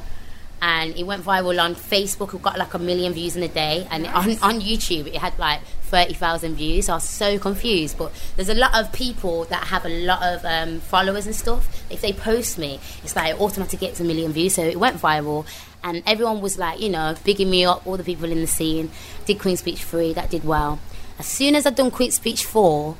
and 0.61 0.95
it 0.95 1.03
went 1.03 1.23
viral 1.23 1.61
on 1.63 1.75
Facebook. 1.75 2.33
It 2.33 2.41
got 2.41 2.57
like 2.57 2.73
a 2.73 2.79
million 2.79 3.13
views 3.13 3.35
in 3.35 3.43
a 3.43 3.47
day, 3.47 3.87
and 3.91 4.03
nice. 4.03 4.41
on, 4.41 4.55
on 4.55 4.61
YouTube 4.61 5.07
it 5.07 5.17
had 5.17 5.37
like 5.37 5.61
thirty 5.83 6.13
thousand 6.13 6.55
views. 6.55 6.89
I 6.89 6.95
was 6.95 7.03
so 7.03 7.37
confused. 7.37 7.97
But 7.97 8.11
there's 8.35 8.49
a 8.49 8.55
lot 8.55 8.73
of 8.73 8.91
people 8.91 9.45
that 9.45 9.65
have 9.67 9.85
a 9.85 9.89
lot 9.89 10.23
of 10.23 10.43
um, 10.45 10.79
followers 10.79 11.25
and 11.25 11.35
stuff. 11.35 11.85
If 11.91 12.01
they 12.01 12.13
post 12.13 12.57
me, 12.57 12.79
it's 13.03 13.15
like 13.15 13.35
it 13.35 13.41
automatically 13.41 13.87
gets 13.87 13.99
a 13.99 14.03
million 14.03 14.31
views. 14.31 14.55
So 14.55 14.63
it 14.63 14.79
went 14.79 14.97
viral, 14.97 15.45
and 15.83 16.01
everyone 16.07 16.41
was 16.41 16.57
like, 16.57 16.79
you 16.79 16.89
know, 16.89 17.15
bigging 17.23 17.49
me 17.49 17.65
up. 17.65 17.85
All 17.85 17.97
the 17.97 18.03
people 18.03 18.31
in 18.31 18.41
the 18.41 18.47
scene 18.47 18.89
did 19.25 19.39
Queen 19.39 19.57
Speech 19.57 19.83
three, 19.83 20.13
that 20.13 20.31
did 20.31 20.43
well. 20.43 20.79
As 21.19 21.25
soon 21.25 21.55
as 21.55 21.65
I'd 21.65 21.75
done 21.75 21.91
Queen 21.91 22.11
Speech 22.11 22.45
four, 22.45 22.95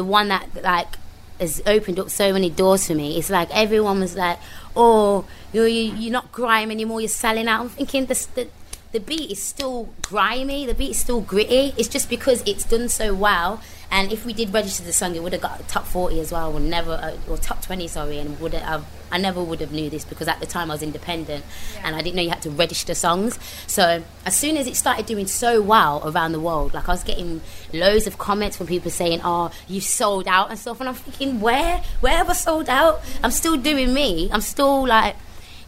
the 0.00 0.04
one 0.04 0.28
that 0.28 0.48
like 0.62 0.96
has 1.38 1.60
opened 1.66 1.98
up 2.00 2.08
so 2.08 2.32
many 2.32 2.48
doors 2.48 2.86
for 2.86 2.94
me. 2.94 3.18
It's 3.18 3.28
like 3.28 3.50
everyone 3.54 4.00
was 4.00 4.16
like, 4.16 4.38
"Oh, 4.74 5.26
you're 5.52 5.68
you're 5.68 6.12
not 6.12 6.32
grime 6.32 6.70
anymore. 6.70 7.02
You're 7.02 7.08
selling 7.26 7.48
out." 7.48 7.60
I'm 7.60 7.68
thinking 7.68 8.06
the 8.06 8.16
the, 8.34 8.48
the 8.92 9.00
beat 9.00 9.30
is 9.30 9.42
still 9.42 9.88
grimy. 10.02 10.66
The 10.66 10.74
beat 10.74 10.90
is 10.90 10.98
still 10.98 11.20
gritty. 11.20 11.74
It's 11.76 11.88
just 11.88 12.08
because 12.08 12.42
it's 12.46 12.64
done 12.64 12.88
so 12.88 13.14
well 13.14 13.60
and 13.92 14.12
if 14.12 14.24
we 14.24 14.32
did 14.32 14.54
register 14.54 14.84
the 14.84 14.92
song, 14.92 15.16
it 15.16 15.22
would 15.22 15.32
have 15.32 15.42
got 15.42 15.66
top 15.66 15.84
40 15.84 16.20
as 16.20 16.30
well, 16.30 16.54
or 16.54 16.60
never, 16.60 16.92
uh, 16.92 17.16
or 17.28 17.36
top 17.36 17.60
20, 17.62 17.88
sorry, 17.88 18.18
and 18.18 18.38
would 18.40 18.54
have. 18.54 18.84
I 19.12 19.18
never 19.18 19.42
would 19.42 19.60
have 19.60 19.72
knew 19.72 19.90
this 19.90 20.04
because 20.04 20.28
at 20.28 20.38
the 20.38 20.46
time 20.46 20.70
I 20.70 20.74
was 20.74 20.84
independent 20.84 21.44
yeah. 21.74 21.80
and 21.82 21.96
I 21.96 22.00
didn't 22.00 22.14
know 22.14 22.22
you 22.22 22.28
had 22.30 22.42
to 22.42 22.50
register 22.50 22.94
songs. 22.94 23.36
So 23.66 24.04
as 24.24 24.36
soon 24.36 24.56
as 24.56 24.68
it 24.68 24.76
started 24.76 25.06
doing 25.06 25.26
so 25.26 25.60
well 25.60 26.00
around 26.04 26.30
the 26.30 26.38
world, 26.38 26.74
like 26.74 26.88
I 26.88 26.92
was 26.92 27.02
getting 27.02 27.40
loads 27.72 28.06
of 28.06 28.18
comments 28.18 28.56
from 28.56 28.68
people 28.68 28.92
saying, 28.92 29.20
"Oh, 29.24 29.50
you 29.66 29.80
sold 29.80 30.28
out" 30.28 30.50
and 30.50 30.58
stuff, 30.58 30.78
and 30.78 30.88
I'm 30.88 30.94
thinking, 30.94 31.40
where, 31.40 31.82
where 31.98 32.16
have 32.16 32.30
I 32.30 32.34
sold 32.34 32.68
out? 32.68 33.00
I'm 33.24 33.32
still 33.32 33.56
doing 33.56 33.92
me. 33.92 34.30
I'm 34.30 34.42
still 34.42 34.86
like, 34.86 35.16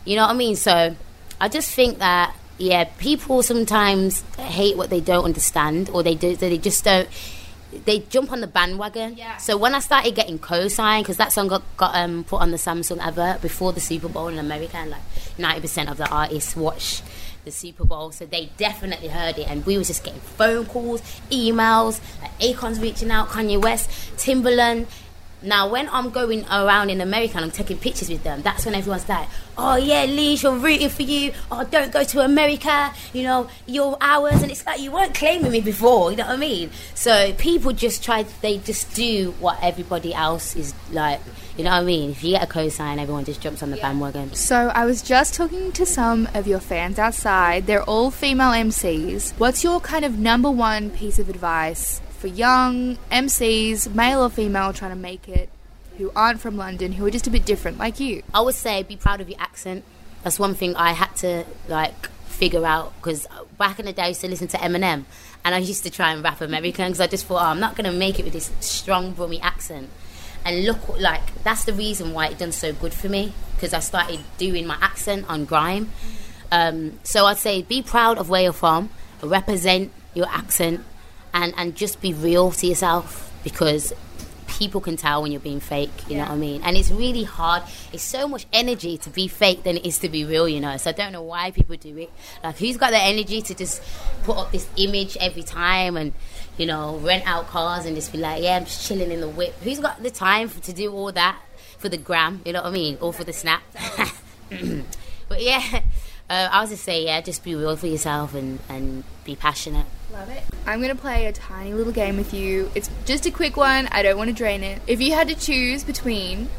you 0.04 0.14
know 0.14 0.22
what 0.22 0.30
I 0.30 0.34
mean? 0.34 0.54
So 0.54 0.94
I 1.40 1.48
just 1.48 1.74
think 1.74 1.98
that 1.98 2.36
yeah, 2.59 2.85
people 2.99 3.42
sometimes 3.42 4.23
hate 4.38 4.76
what 4.76 4.90
they 4.90 5.00
don't 5.00 5.25
understand, 5.25 5.90
or 5.90 6.02
they 6.02 6.14
do, 6.14 6.37
they 6.37 6.59
just 6.59 6.85
don't 6.85 7.09
they 7.85 8.00
jump 8.00 8.30
on 8.32 8.40
the 8.40 8.47
bandwagon. 8.47 9.16
Yeah. 9.16 9.38
So 9.38 9.56
when 9.56 9.75
I 9.75 9.80
started 9.80 10.14
getting 10.14 10.38
co-signed, 10.38 11.04
because 11.04 11.16
that 11.16 11.32
song 11.32 11.49
got, 11.49 11.62
got 11.76 11.94
um, 11.94 12.25
put 12.25 12.42
on 12.42 12.50
the 12.50 12.59
Samsung 12.59 12.99
advert 12.99 13.40
before 13.40 13.73
the 13.73 13.80
Super 13.80 14.09
Bowl 14.09 14.28
in 14.28 14.38
America, 14.38 14.76
and 14.76 14.90
like 14.90 15.02
ninety 15.38 15.62
percent 15.62 15.88
of 15.88 15.97
the 15.97 16.09
artists 16.09 16.54
watch 16.54 17.02
the 17.44 17.50
Super 17.50 17.85
Bowl, 17.85 18.12
so 18.12 18.25
they 18.25 18.50
definitely 18.56 19.09
heard 19.09 19.37
it, 19.38 19.49
and 19.49 19.66
we 19.66 19.76
was 19.76 19.88
just 19.88 20.04
getting 20.04 20.21
phone 20.21 20.64
calls, 20.66 21.00
emails, 21.30 22.00
like 22.21 22.30
Akon's 22.38 22.78
reaching 22.78 23.11
out, 23.11 23.28
Kanye 23.28 23.61
West, 23.61 23.90
Timbaland. 24.16 24.87
Now, 25.42 25.68
when 25.68 25.88
I'm 25.88 26.11
going 26.11 26.44
around 26.46 26.90
in 26.90 27.00
America 27.00 27.37
and 27.37 27.44
I'm 27.44 27.50
taking 27.50 27.76
pictures 27.76 28.08
with 28.08 28.22
them, 28.22 28.42
that's 28.42 28.64
when 28.64 28.75
everyone's 28.75 29.08
like, 29.08 29.28
"Oh 29.58 29.76
yeah, 29.76 30.04
Leash, 30.04 30.42
you're 30.42 30.56
rooting 30.56 30.88
for 30.88 31.02
you. 31.02 31.32
Oh, 31.50 31.64
don't 31.64 31.92
go 31.92 32.04
to 32.04 32.20
America. 32.20 32.92
You 33.12 33.25
know, 33.25 33.49
you're 33.66 33.96
ours." 34.00 34.42
And 34.42 34.50
it's 34.50 34.64
like 34.64 34.80
you 34.80 34.92
weren't 34.92 35.14
claiming 35.14 35.50
me 35.50 35.61
before. 35.61 36.11
You 36.11 36.18
know 36.18 36.26
what 36.26 36.34
I 36.34 36.37
mean? 36.37 36.70
So 36.94 37.32
people 37.34 37.72
just 37.72 38.04
try. 38.04 38.25
They 38.40 38.58
just 38.58 38.94
do 38.94 39.34
what 39.40 39.58
everybody 39.62 40.14
else 40.14 40.54
is 40.56 40.75
like. 40.90 41.20
You 41.56 41.64
know 41.64 41.70
what 41.70 41.82
I 41.82 41.84
mean? 41.84 42.11
If 42.11 42.25
you 42.25 42.30
get 42.30 42.44
a 42.44 42.46
cosign, 42.46 42.99
everyone 42.99 43.25
just 43.25 43.40
jumps 43.40 43.62
on 43.62 43.70
the 43.70 43.76
bandwagon. 43.76 44.32
So 44.34 44.68
I 44.75 44.87
was 44.87 45.02
just 45.02 45.34
talking 45.34 45.70
to 45.72 45.84
some 45.84 46.28
of 46.34 46.46
your 46.46 46.61
fans 46.61 46.99
outside. 46.99 47.66
They're 47.66 47.82
all 47.82 48.11
female 48.11 48.52
MCs. 48.52 49.34
What's 49.38 49.62
your 49.62 49.80
kind 49.80 50.04
of 50.04 50.18
number 50.18 50.50
one 50.50 50.88
piece 50.90 51.18
of 51.18 51.28
advice 51.28 52.00
for 52.22 52.28
young 52.28 52.96
MCs, 53.10 53.92
male 53.96 54.22
or 54.22 54.30
female, 54.30 54.72
trying 54.72 54.92
to 54.92 54.96
make 54.96 55.28
it, 55.28 55.48
who 55.98 56.12
aren't 56.14 56.40
from 56.40 56.56
London, 56.56 56.92
who 56.92 57.04
are 57.04 57.10
just 57.10 57.26
a 57.26 57.30
bit 57.30 57.44
different, 57.44 57.78
like 57.78 57.98
you? 57.98 58.22
I 58.32 58.40
would 58.42 58.54
say 58.54 58.84
be 58.84 58.96
proud 58.96 59.20
of 59.20 59.28
your 59.28 59.40
accent. 59.40 59.82
That's 60.22 60.38
one 60.38 60.54
thing 60.54 60.76
I 60.76 60.92
had 60.92 61.16
to 61.16 61.44
like 61.68 62.06
figure 62.26 62.64
out 62.64 62.94
because 62.96 63.26
back 63.58 63.80
in 63.80 63.86
the 63.86 63.92
day 63.92 64.02
I 64.02 64.08
used 64.08 64.20
to 64.20 64.28
listen 64.28 64.46
to 64.48 64.56
Eminem 64.58 65.04
and 65.44 65.52
I 65.52 65.58
used 65.58 65.82
to 65.82 65.90
try 65.90 66.12
and 66.12 66.22
rap 66.22 66.40
American 66.40 66.86
because 66.86 67.00
I 67.00 67.08
just 67.08 67.26
thought 67.26 67.42
oh, 67.42 67.50
I'm 67.50 67.58
not 67.58 67.74
gonna 67.74 67.92
make 67.92 68.20
it 68.20 68.24
with 68.24 68.34
this 68.34 68.52
strong 68.60 69.12
brummy 69.12 69.40
accent. 69.40 69.90
And 70.44 70.64
look, 70.64 71.00
like 71.00 71.42
that's 71.42 71.64
the 71.64 71.72
reason 71.72 72.12
why 72.14 72.28
it 72.28 72.38
done 72.38 72.52
so 72.52 72.72
good 72.72 72.94
for 72.94 73.08
me 73.08 73.34
because 73.56 73.74
I 73.74 73.80
started 73.80 74.20
doing 74.38 74.64
my 74.64 74.78
accent 74.80 75.26
on 75.28 75.44
grime. 75.44 75.90
Um, 76.52 77.00
so 77.02 77.26
I'd 77.26 77.38
say 77.38 77.62
be 77.62 77.82
proud 77.82 78.16
of 78.16 78.30
where 78.30 78.42
you're 78.42 78.52
from, 78.52 78.90
represent 79.22 79.90
your 80.14 80.28
accent, 80.28 80.84
and 81.34 81.54
and 81.56 81.76
just 81.76 82.00
be 82.00 82.12
real 82.12 82.50
to 82.52 82.66
yourself 82.66 83.32
because 83.44 83.92
people 84.46 84.80
can 84.80 84.96
tell 84.96 85.22
when 85.22 85.32
you're 85.32 85.40
being 85.40 85.60
fake 85.60 85.90
you 86.08 86.16
know 86.16 86.24
what 86.24 86.32
i 86.32 86.36
mean? 86.36 86.62
And 86.62 86.76
it's 86.76 86.90
really 86.90 87.24
hard 87.24 87.62
it's 87.92 88.02
so 88.02 88.28
much 88.28 88.46
energy 88.52 88.98
to 88.98 89.10
be 89.10 89.26
fake 89.26 89.62
than 89.64 89.78
it 89.78 89.86
is 89.86 89.98
to 89.98 90.08
be 90.08 90.24
real 90.24 90.48
you 90.48 90.60
know? 90.60 90.76
So 90.76 90.90
i 90.90 90.92
don't 90.92 91.12
know 91.12 91.22
why 91.22 91.50
people 91.50 91.76
do 91.76 91.96
it. 91.98 92.10
Like 92.44 92.58
who's 92.58 92.76
got 92.76 92.90
the 92.90 93.02
energy 93.02 93.42
to 93.42 93.54
just 93.54 93.82
put 94.24 94.36
up 94.36 94.52
this 94.52 94.68
image 94.76 95.16
every 95.16 95.42
time 95.42 95.96
and 95.96 96.12
you 96.58 96.66
know 96.66 96.98
rent 96.98 97.26
out 97.26 97.48
cars 97.48 97.86
and 97.86 97.96
just 97.96 98.12
be 98.12 98.18
like 98.18 98.42
yeah 98.42 98.56
i'm 98.56 98.64
just 98.64 98.86
chilling 98.86 99.10
in 99.10 99.20
the 99.20 99.28
whip. 99.28 99.54
Who's 99.62 99.80
got 99.80 100.02
the 100.02 100.10
time 100.10 100.48
for, 100.48 100.60
to 100.60 100.72
do 100.72 100.92
all 100.92 101.12
that 101.12 101.40
for 101.78 101.88
the 101.88 101.96
gram 101.96 102.42
you 102.44 102.52
know 102.52 102.62
what 102.62 102.68
i 102.68 102.72
mean? 102.72 102.98
Or 103.00 103.12
for 103.12 103.24
the 103.24 103.32
snap? 103.32 103.62
But 105.28 105.42
yeah 105.42 105.80
uh, 106.32 106.48
i 106.50 106.60
was 106.60 106.70
just 106.70 106.82
say 106.84 107.04
yeah 107.04 107.20
just 107.20 107.44
be 107.44 107.54
real 107.54 107.76
for 107.76 107.86
yourself 107.86 108.34
and 108.34 108.58
and 108.68 109.04
be 109.24 109.36
passionate 109.36 109.86
Love 110.12 110.28
it. 110.28 110.42
I'm 110.66 110.82
going 110.82 110.94
to 110.94 111.00
play 111.00 111.24
a 111.24 111.32
tiny 111.32 111.72
little 111.72 111.92
game 111.92 112.18
with 112.18 112.34
you. 112.34 112.70
It's 112.74 112.90
just 113.06 113.24
a 113.24 113.30
quick 113.30 113.56
one. 113.56 113.88
I 113.92 114.02
don't 114.02 114.18
want 114.18 114.28
to 114.28 114.34
drain 114.36 114.62
it. 114.62 114.82
If 114.86 115.00
you 115.00 115.14
had 115.14 115.26
to 115.28 115.34
choose 115.34 115.84
between 115.84 116.50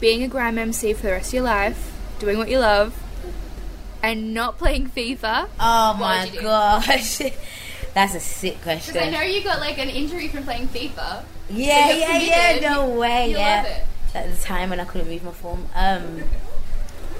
being 0.00 0.22
a 0.22 0.28
grime 0.28 0.56
MC 0.56 0.94
for 0.94 1.02
the 1.02 1.10
rest 1.12 1.28
of 1.28 1.34
your 1.34 1.42
life, 1.42 1.92
doing 2.18 2.38
what 2.38 2.48
you 2.48 2.58
love, 2.58 2.98
and 4.02 4.32
not 4.32 4.56
playing 4.56 4.88
FIFA, 4.88 5.46
oh 5.60 5.90
What 5.90 6.00
my 6.00 6.24
would 6.24 6.32
you 6.32 6.40
do? 6.40 6.46
gosh 6.46 7.18
that's 7.94 8.14
a 8.14 8.20
sick 8.20 8.62
question. 8.62 8.94
because 8.94 9.08
I 9.08 9.10
know 9.10 9.20
you 9.20 9.44
got 9.44 9.60
like 9.60 9.76
an 9.78 9.90
injury 9.90 10.28
from 10.28 10.44
playing 10.44 10.68
FIFA. 10.68 11.22
Yeah, 11.50 11.90
you're 11.90 11.98
yeah, 11.98 12.18
yeah. 12.18 12.48
committed. 12.48 12.62
No 12.70 12.88
way. 12.98 13.30
You 13.30 13.36
yeah. 13.36 13.56
love 13.56 13.66
it. 13.66 14.16
At 14.16 14.34
the 14.34 14.42
time 14.42 14.70
when 14.70 14.80
I 14.80 14.84
couldn't 14.86 15.08
move 15.08 15.22
my 15.22 15.32
form. 15.32 15.66
Um. 15.74 16.22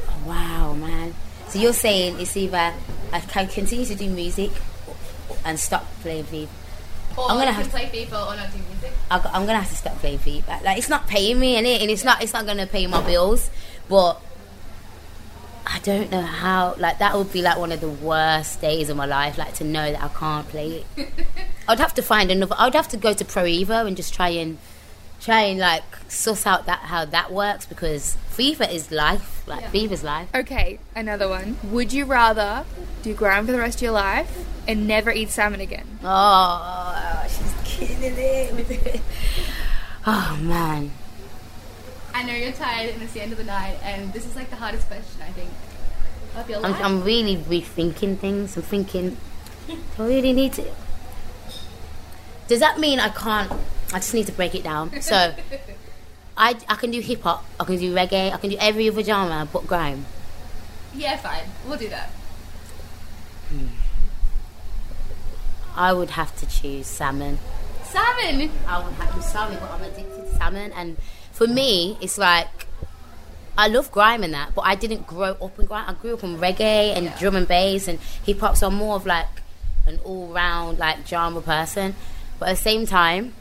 oh, 0.08 0.22
wow, 0.26 0.72
man. 0.72 1.14
So 1.52 1.58
you're 1.58 1.74
saying 1.74 2.18
it's 2.18 2.34
either 2.34 2.72
I 3.12 3.20
can 3.20 3.46
continue 3.46 3.84
to 3.84 3.94
do 3.94 4.08
music 4.08 4.50
and 5.44 5.60
stop 5.60 5.84
playing 6.00 6.24
FIFA. 6.24 6.48
Or 7.18 7.30
I'm 7.30 7.36
gonna 7.36 7.52
have 7.52 7.70
can 7.70 7.90
play 7.90 8.06
FIFA 8.06 8.32
or 8.32 8.36
not 8.36 8.50
do 8.50 8.58
music. 8.70 8.92
I, 9.10 9.18
I'm 9.18 9.44
gonna 9.44 9.58
have 9.58 9.68
to 9.68 9.76
stop 9.76 9.98
playing 9.98 10.20
FIFA. 10.20 10.62
Like 10.62 10.78
it's 10.78 10.88
not 10.88 11.06
paying 11.08 11.38
me, 11.38 11.56
and 11.56 11.66
it, 11.66 11.82
and 11.82 11.90
it's 11.90 12.04
not 12.04 12.22
it's 12.22 12.32
not 12.32 12.46
gonna 12.46 12.66
pay 12.66 12.86
my 12.86 13.04
bills. 13.04 13.50
But 13.86 14.18
I 15.66 15.78
don't 15.80 16.10
know 16.10 16.22
how. 16.22 16.74
Like 16.78 17.00
that 17.00 17.18
would 17.18 17.30
be 17.30 17.42
like 17.42 17.58
one 17.58 17.70
of 17.70 17.82
the 17.82 17.90
worst 17.90 18.62
days 18.62 18.88
of 18.88 18.96
my 18.96 19.04
life. 19.04 19.36
Like 19.36 19.52
to 19.56 19.64
know 19.64 19.92
that 19.92 20.02
I 20.02 20.08
can't 20.08 20.48
play 20.48 20.86
it. 20.96 21.26
I'd 21.68 21.80
have 21.80 21.92
to 21.96 22.02
find 22.02 22.30
another. 22.30 22.56
I'd 22.58 22.72
have 22.72 22.88
to 22.88 22.96
go 22.96 23.12
to 23.12 23.24
Pro 23.26 23.44
Evo 23.44 23.86
and 23.86 23.94
just 23.94 24.14
try 24.14 24.30
and 24.30 24.56
try 25.22 25.42
and 25.42 25.60
like 25.60 25.84
suss 26.08 26.46
out 26.46 26.66
that 26.66 26.80
how 26.80 27.04
that 27.04 27.32
works 27.32 27.64
because 27.64 28.16
FIFA 28.30 28.72
is 28.72 28.90
life. 28.90 29.46
Like 29.46 29.64
FIFA's 29.72 30.04
life. 30.04 30.28
Okay, 30.34 30.78
another 30.94 31.28
one. 31.28 31.56
Would 31.64 31.92
you 31.92 32.04
rather 32.04 32.64
do 33.02 33.14
grime 33.14 33.46
for 33.46 33.52
the 33.52 33.58
rest 33.58 33.78
of 33.78 33.82
your 33.82 33.92
life 33.92 34.46
and 34.68 34.86
never 34.86 35.10
eat 35.10 35.30
salmon 35.30 35.60
again? 35.60 35.98
Oh, 36.04 37.26
she's 37.28 37.54
killing 37.64 38.14
it 38.16 38.54
with 38.54 38.70
it. 38.70 39.00
Oh 40.06 40.38
man. 40.40 40.92
I 42.14 42.24
know 42.24 42.34
you're 42.34 42.52
tired 42.52 42.90
and 42.90 43.02
it's 43.02 43.12
the 43.12 43.22
end 43.22 43.32
of 43.32 43.38
the 43.38 43.44
night, 43.44 43.78
and 43.82 44.12
this 44.12 44.26
is 44.26 44.36
like 44.36 44.50
the 44.50 44.56
hardest 44.56 44.86
question 44.86 45.22
I 45.22 45.32
think 45.32 45.50
of 46.36 46.48
your 46.48 46.64
I'm, 46.64 46.72
life. 46.72 46.80
I'm 46.82 47.02
really 47.02 47.36
rethinking 47.36 48.18
things. 48.18 48.56
I'm 48.56 48.62
thinking, 48.62 49.16
do 49.66 49.76
I 49.98 50.06
really 50.06 50.32
need 50.32 50.52
to? 50.54 50.70
Does 52.48 52.60
that 52.60 52.78
mean 52.78 53.00
I 53.00 53.08
can't? 53.08 53.50
I 53.92 53.98
just 53.98 54.14
need 54.14 54.26
to 54.26 54.32
break 54.32 54.54
it 54.54 54.64
down. 54.64 55.00
So, 55.02 55.34
I, 56.36 56.56
I 56.68 56.74
can 56.76 56.90
do 56.90 57.00
hip 57.00 57.22
hop, 57.22 57.44
I 57.60 57.64
can 57.64 57.76
do 57.76 57.94
reggae, 57.94 58.32
I 58.32 58.36
can 58.38 58.50
do 58.50 58.56
every 58.58 58.88
other 58.88 59.02
genre 59.02 59.46
but 59.52 59.66
grime. 59.66 60.06
yeah, 60.94 61.16
fine. 61.16 61.44
We'll 61.66 61.78
do 61.78 61.88
that. 61.88 62.10
I 65.74 65.92
would 65.92 66.10
have 66.10 66.34
to 66.36 66.46
choose 66.46 66.86
salmon. 66.86 67.38
Salmon. 67.84 68.50
I 68.66 68.82
would 68.82 68.92
have. 68.94 69.14
I'm 69.14 69.22
sorry, 69.22 69.56
but 69.56 69.70
I'm 69.70 69.82
addicted 69.82 70.24
to 70.24 70.34
salmon, 70.36 70.72
and 70.72 70.96
for 71.32 71.46
me, 71.46 71.98
it's 72.00 72.18
like 72.18 72.66
I 73.56 73.68
love 73.68 73.90
grime 73.92 74.22
and 74.22 74.32
that, 74.32 74.54
but 74.54 74.62
I 74.62 74.74
didn't 74.74 75.06
grow 75.06 75.36
up 75.40 75.58
in 75.58 75.66
grime. 75.66 75.84
I 75.86 75.94
grew 75.94 76.14
up 76.14 76.24
in 76.24 76.38
reggae 76.38 76.96
and 76.96 77.12
drum 77.18 77.36
and 77.36 77.46
bass 77.48 77.88
and 77.88 77.98
hip 78.24 78.40
hop, 78.40 78.56
so 78.56 78.68
I'm 78.68 78.74
more 78.74 78.96
of 78.96 79.06
like 79.06 79.28
an 79.86 79.98
all 80.04 80.28
round 80.28 80.78
like 80.78 81.06
genre 81.06 81.42
person. 81.42 81.94
But 82.38 82.48
at 82.50 82.56
the 82.56 82.62
same 82.62 82.86
time, 82.86 83.34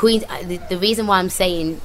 Queen. 0.00 0.24
uh, 0.28 0.42
The, 0.42 0.56
the 0.70 0.78
reason 0.78 1.06
why 1.06 1.18
I'm 1.18 1.28
saying 1.30 1.80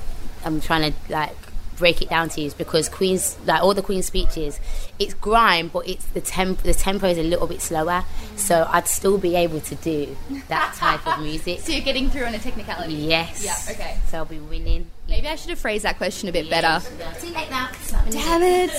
I'm 0.45 0.61
trying 0.61 0.91
to 0.93 0.97
like 1.11 1.35
break 1.77 2.01
it 2.01 2.09
down 2.09 2.29
to 2.29 2.39
you 2.39 2.47
is 2.47 2.53
because 2.53 2.87
Queen's 2.87 3.37
like 3.45 3.61
all 3.61 3.73
the 3.73 3.81
Queen's 3.81 4.05
speeches, 4.05 4.59
it's 4.97 5.13
grime, 5.13 5.67
but 5.67 5.85
it's 5.89 6.05
the 6.15 6.21
temp. 6.21 6.61
The 6.63 6.73
tempo 6.73 7.07
is 7.07 7.17
a 7.17 7.23
little 7.23 7.47
bit 7.47 7.61
slower, 7.61 8.05
so 8.37 8.65
I'd 8.71 8.87
still 8.87 9.17
be 9.17 9.35
able 9.35 9.59
to 9.59 9.75
do 9.75 10.15
that 10.47 10.73
type 10.77 11.05
of 11.05 11.19
music. 11.21 11.59
So 11.65 11.73
you're 11.73 11.81
getting 11.81 12.09
through 12.09 12.23
on 12.25 12.33
a 12.33 12.39
technicality. 12.39 12.93
Yes. 12.93 13.43
Yeah, 13.43 13.73
okay. 13.75 13.97
So 14.07 14.19
I'll 14.19 14.25
be 14.25 14.39
winning. 14.39 14.87
Maybe 15.09 15.27
I 15.27 15.35
should 15.35 15.49
have 15.49 15.59
phrased 15.59 15.83
that 15.83 15.97
question 15.97 16.29
a 16.29 16.31
bit 16.31 16.49
better. 16.49 16.79
Too 17.19 17.33
late 17.33 17.49
now. 17.49 17.69
Damn 18.09 18.41
it. 18.41 18.71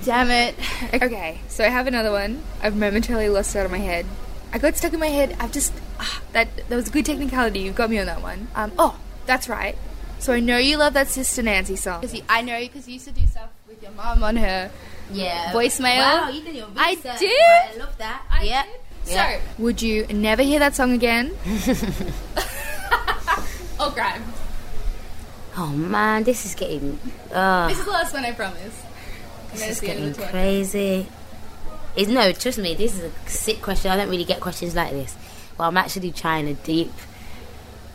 Damn 0.04 0.30
it. 0.30 0.54
Okay, 1.02 1.40
so 1.48 1.62
I 1.64 1.68
have 1.68 1.86
another 1.86 2.10
one. 2.10 2.42
I've 2.62 2.74
momentarily 2.76 3.28
lost 3.28 3.54
it 3.54 3.58
out 3.58 3.66
of 3.66 3.70
my 3.72 3.78
head. 3.78 4.06
I 4.52 4.58
got 4.58 4.76
stuck 4.76 4.94
in 4.94 5.00
my 5.00 5.08
head. 5.08 5.36
I've 5.38 5.52
just. 5.52 5.72
That, 6.34 6.48
that 6.68 6.76
was 6.76 6.88
a 6.88 6.90
good 6.90 7.06
technicality. 7.06 7.60
You've 7.60 7.74
got 7.74 7.88
me 7.90 7.98
on 7.98 8.06
that 8.06 8.22
one. 8.22 8.48
Um, 8.54 8.72
oh, 8.78 8.98
that's 9.26 9.48
right. 9.48 9.76
So 10.18 10.32
I 10.32 10.40
know 10.40 10.58
you 10.58 10.76
love 10.76 10.94
that 10.94 11.08
Sister 11.08 11.42
Nancy 11.42 11.76
song. 11.76 12.00
Cause 12.02 12.14
you, 12.14 12.22
I 12.28 12.42
know 12.42 12.58
because 12.60 12.86
you 12.86 12.94
used 12.94 13.06
to 13.06 13.12
do 13.12 13.26
stuff 13.26 13.48
with 13.68 13.82
your 13.82 13.92
mom 13.92 14.22
on 14.22 14.36
her. 14.36 14.70
Yeah. 15.12 15.52
Voicemail? 15.52 15.98
Wow, 15.98 16.28
you 16.30 16.42
did 16.42 16.54
your 16.56 16.68
I 16.76 16.90
research. 16.94 17.18
did. 17.18 17.30
I 17.40 17.76
love 17.78 17.96
that. 17.98 18.22
I 18.30 18.42
yeah. 18.44 18.64
So, 19.04 19.40
would 19.58 19.82
you 19.82 20.06
never 20.06 20.42
hear 20.42 20.58
that 20.60 20.74
song 20.74 20.92
again? 20.92 21.36
oh, 23.78 23.90
grime. 23.94 24.24
Oh 25.56 25.68
man, 25.68 26.24
this 26.24 26.46
is 26.46 26.54
getting. 26.54 26.98
Uh, 27.32 27.68
This 27.68 27.78
is 27.78 27.84
the 27.84 27.90
last 27.90 28.14
one, 28.14 28.24
I 28.24 28.32
promise. 28.32 28.82
This 29.52 29.70
is 29.70 29.80
getting 29.80 30.14
crazy. 30.14 31.06
It's, 31.94 32.08
no, 32.08 32.32
trust 32.32 32.58
me, 32.58 32.74
this 32.74 32.98
is 32.98 33.04
a 33.04 33.28
sick 33.28 33.62
question. 33.62 33.90
I 33.92 33.96
don't 33.96 34.08
really 34.08 34.24
get 34.24 34.40
questions 34.40 34.74
like 34.74 34.90
this. 34.90 35.14
But 35.56 35.64
I'm 35.64 35.76
actually 35.76 36.12
trying 36.12 36.46
to 36.46 36.54
deep. 36.62 36.92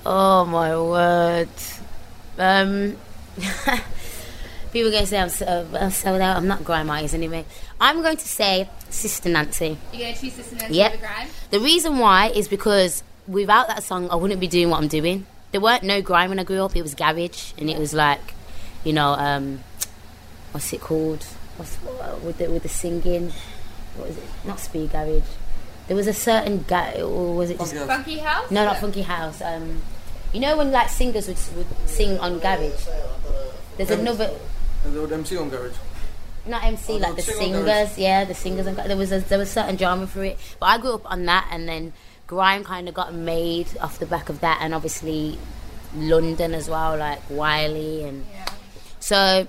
Oh 0.05 0.45
my 0.45 0.79
word. 0.79 1.49
Um, 2.37 2.97
people 4.71 4.87
are 4.87 4.91
going 4.91 5.03
to 5.03 5.07
say 5.07 5.19
I'm, 5.19 5.29
so, 5.29 5.67
I'm 5.79 5.91
sold 5.91 6.21
out. 6.21 6.37
I'm 6.37 6.47
not 6.47 6.63
grime 6.63 6.89
artist 6.89 7.13
anyway. 7.13 7.45
I'm 7.81 8.01
going 8.01 8.17
to 8.17 8.27
say 8.27 8.69
Sister 8.89 9.29
Nancy. 9.29 9.77
You're 9.91 10.01
going 10.01 10.15
to 10.15 10.21
choose 10.21 10.33
Sister 10.33 10.55
Nancy 10.55 10.75
Yep. 10.75 10.99
The 11.51 11.59
reason 11.59 11.97
why 11.97 12.27
is 12.27 12.47
because 12.47 13.03
without 13.27 13.67
that 13.67 13.83
song, 13.83 14.09
I 14.09 14.15
wouldn't 14.15 14.39
be 14.39 14.47
doing 14.47 14.69
what 14.69 14.81
I'm 14.81 14.87
doing. 14.87 15.25
There 15.51 15.61
weren't 15.61 15.83
no 15.83 16.01
grime 16.01 16.29
when 16.29 16.39
I 16.39 16.43
grew 16.43 16.63
up. 16.63 16.75
It 16.75 16.81
was 16.81 16.95
garage, 16.95 17.53
and 17.57 17.69
it 17.69 17.79
was 17.79 17.93
like, 17.93 18.21
you 18.83 18.93
know, 18.93 19.13
um, 19.13 19.63
what's 20.51 20.71
it 20.73 20.81
called? 20.81 21.23
What's 21.57 21.77
with 22.23 22.37
the 22.37 22.49
with 22.51 22.63
the 22.63 22.69
singing? 22.69 23.31
What 23.95 24.09
was 24.09 24.17
it? 24.17 24.23
Not 24.45 24.59
speed 24.59 24.91
garage. 24.91 25.23
There 25.89 25.98
was 25.98 26.05
a 26.05 26.13
certain 26.13 26.63
guy, 26.67 27.01
or 27.01 27.36
was 27.36 27.50
it 27.50 27.58
just 27.58 27.75
Funky 27.75 28.19
House? 28.19 28.51
no, 28.51 28.63
not 28.63 28.77
funky 28.77 29.01
house. 29.01 29.41
Um, 29.41 29.81
you 30.31 30.39
know 30.39 30.55
when 30.55 30.72
like 30.72 30.88
singers 30.88 31.27
would, 31.27 31.39
would 31.58 31.89
sing 31.89 32.19
on 32.19 32.38
garage. 32.38 32.86
There's 33.75 33.89
another 33.89 34.29
The 34.86 35.00
old 35.00 35.12
MC 35.12 35.36
on 35.38 35.50
garage. 35.50 35.74
not 36.46 36.63
MC 36.63 36.93
Oh, 36.93 36.98
like 36.98 37.10
no, 37.10 37.15
the 37.15 37.22
sing 37.24 37.53
singers, 37.53 37.98
yeah, 37.98 38.24
the 38.24 38.36
singers. 38.36 38.67
And 38.67 38.77
there 38.77 38.96
was 38.96 39.12
a, 39.12 39.19
there 39.22 39.39
was 39.39 39.50
certain 39.50 39.79
genre 39.79 40.05
for 40.05 40.24
it, 40.24 40.38
but 40.60 40.67
I 40.67 40.77
grew 40.77 40.93
up 40.93 41.12
on 41.12 41.25
that, 41.25 41.50
and 41.51 41.67
then 41.67 41.93
grime 42.27 42.63
kind 42.63 42.88
of 42.88 42.93
got 42.93 43.12
made 43.12 43.75
off 43.81 43.98
the 43.98 44.05
back 44.05 44.29
of 44.29 44.41
that, 44.41 44.60
and 44.62 44.75
obviously 44.75 45.39
London 45.96 46.53
as 46.53 46.69
well, 46.69 46.98
like 46.98 47.19
Wiley, 47.31 48.03
and 48.03 48.27
so 49.00 49.48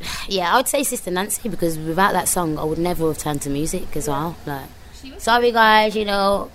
yeah, 0.28 0.52
I 0.52 0.56
would 0.56 0.66
say 0.66 0.82
Sister 0.82 1.12
Nancy 1.12 1.48
because 1.48 1.78
without 1.78 2.14
that 2.14 2.26
song, 2.26 2.58
I 2.58 2.64
would 2.64 2.78
never 2.78 3.06
have 3.06 3.18
turned 3.18 3.42
to 3.42 3.50
music 3.50 3.96
as 3.96 4.08
well. 4.08 4.36
Like, 4.44 4.66
sorry 5.18 5.52
guys, 5.52 5.96
you 5.96 6.04
know, 6.04 6.50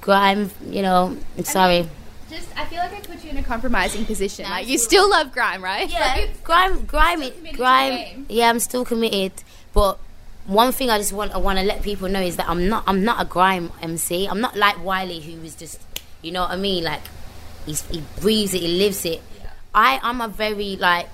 grime, 0.00 0.50
you 0.68 0.82
know, 0.82 1.16
I'm 1.36 1.44
sorry. 1.44 1.88
Just, 2.30 2.48
I 2.56 2.64
feel 2.64 2.78
like 2.78 2.92
I 2.92 3.00
put 3.00 3.22
you 3.24 3.30
in 3.30 3.36
a 3.36 3.42
compromising 3.42 4.04
position. 4.04 4.50
Like, 4.50 4.66
you 4.66 4.78
still 4.78 5.08
love 5.08 5.32
grime, 5.32 5.62
right? 5.62 5.88
Yeah, 5.88 6.26
grime, 6.44 6.84
grime, 6.84 7.20
committed 7.20 7.36
to 7.44 7.50
the 7.52 7.56
grime. 7.56 8.26
Yeah, 8.28 8.50
I'm 8.50 8.58
still 8.58 8.84
committed, 8.84 9.32
but 9.72 9.98
one 10.46 10.72
thing 10.72 10.90
I 10.90 10.98
just 10.98 11.12
want 11.12 11.32
I 11.32 11.38
want 11.38 11.58
to 11.58 11.64
let 11.64 11.82
people 11.82 12.08
know 12.08 12.20
is 12.20 12.36
that 12.36 12.48
I'm 12.48 12.68
not 12.68 12.84
I'm 12.86 13.04
not 13.04 13.20
a 13.20 13.24
grime 13.24 13.72
MC. 13.82 14.26
I'm 14.26 14.40
not 14.40 14.56
like 14.56 14.82
Wiley 14.84 15.20
who 15.20 15.42
is 15.42 15.56
just 15.56 15.80
you 16.22 16.32
know 16.32 16.42
what 16.42 16.50
I 16.50 16.56
mean. 16.56 16.84
Like 16.84 17.02
he's, 17.66 17.82
he 17.88 18.02
breathes 18.20 18.54
it, 18.54 18.62
he 18.62 18.78
lives 18.78 19.04
it. 19.04 19.20
I 19.74 19.98
I'm 20.02 20.20
a 20.20 20.28
very 20.28 20.76
like 20.76 21.08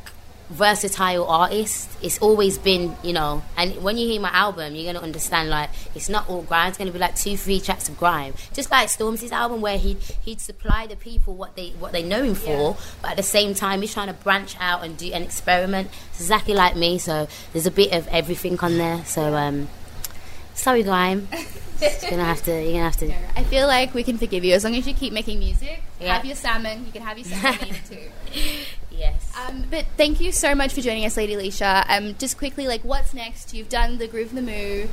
versatile 0.53 1.27
artist. 1.27 1.89
It's 2.03 2.19
always 2.19 2.59
been 2.59 2.95
you 3.03 3.13
know, 3.13 3.43
and 3.57 3.83
when 3.83 3.97
you 3.97 4.07
hear 4.07 4.21
my 4.21 4.31
album, 4.31 4.75
you're 4.75 4.93
gonna 4.93 5.05
understand 5.05 5.51
like 5.51 5.71
it's 5.95 6.09
not 6.09 6.29
all 6.29 6.43
grime. 6.43 6.69
It's 6.69 6.79
gonna 6.79 6.93
be 6.93 6.99
like 6.99 7.17
two 7.17 7.37
three 7.37 7.61
tracks 7.61 7.89
of 7.89 7.99
grime, 7.99 8.35
just 8.53 8.71
like 8.71 8.89
Stormzy's 8.89 9.33
album 9.33 9.61
where 9.61 9.79
he 9.79 9.95
he'd 10.23 10.41
supply 10.41 10.87
the 10.87 10.97
people 10.97 11.35
what 11.35 11.57
they 11.57 11.71
what 11.71 11.93
they 11.93 12.03
know 12.03 12.23
him 12.23 12.35
for, 12.35 12.77
but 13.01 13.13
at 13.13 13.17
the 13.17 13.23
same 13.23 13.55
time 13.55 13.81
he's 13.81 13.93
trying 13.93 14.09
to 14.09 14.15
branch 14.15 14.57
out 14.61 14.85
and 14.85 14.97
do 14.97 15.13
an 15.13 15.23
experiment. 15.23 15.91
It's 16.11 16.21
exactly 16.21 16.55
like 16.55 16.77
me. 16.77 16.99
So 16.99 17.27
there's 17.53 17.67
a 17.67 17.71
bit 17.71 17.93
of 17.93 18.07
everything 18.09 18.59
on 18.61 18.79
there. 18.79 19.05
So 19.05 19.35
um, 19.35 19.69
sorry 20.55 20.83
grime. 20.83 21.29
You're 21.81 22.11
gonna 22.11 22.25
have 22.25 22.43
to. 22.45 22.63
You're 22.63 22.73
gonna 22.73 22.85
have 22.85 22.97
to. 22.99 23.13
I 23.37 23.45
feel 23.45 23.67
like 23.67 23.93
we 23.95 24.03
can 24.03 24.19
forgive 24.19 24.45
you 24.45 24.55
as 24.55 24.65
long 24.65 24.75
as 24.77 24.87
you 24.87 24.95
keep 24.95 25.13
making 25.13 25.39
music. 25.39 25.83
Yeah. 26.01 26.15
Have 26.15 26.25
your 26.25 26.37
salmon. 26.37 26.87
You 26.87 26.93
can 26.93 27.03
have 27.03 27.19
your 27.19 27.27
salmon 27.27 27.75
too. 27.89 27.99
Um, 29.35 29.65
but 29.71 29.87
thank 29.97 30.21
you 30.21 30.31
so 30.33 30.55
much 30.55 30.75
for 30.75 30.81
joining 30.81 31.05
us, 31.05 31.17
Lady 31.17 31.35
Leshurr. 31.35 31.85
Um, 31.89 32.15
just 32.19 32.37
quickly, 32.37 32.67
like, 32.67 32.83
what's 32.83 33.15
next? 33.15 33.55
You've 33.55 33.69
done 33.69 33.99
the 33.99 34.07
Groovin 34.07 34.35
the 34.35 34.43
Moo. 34.43 34.89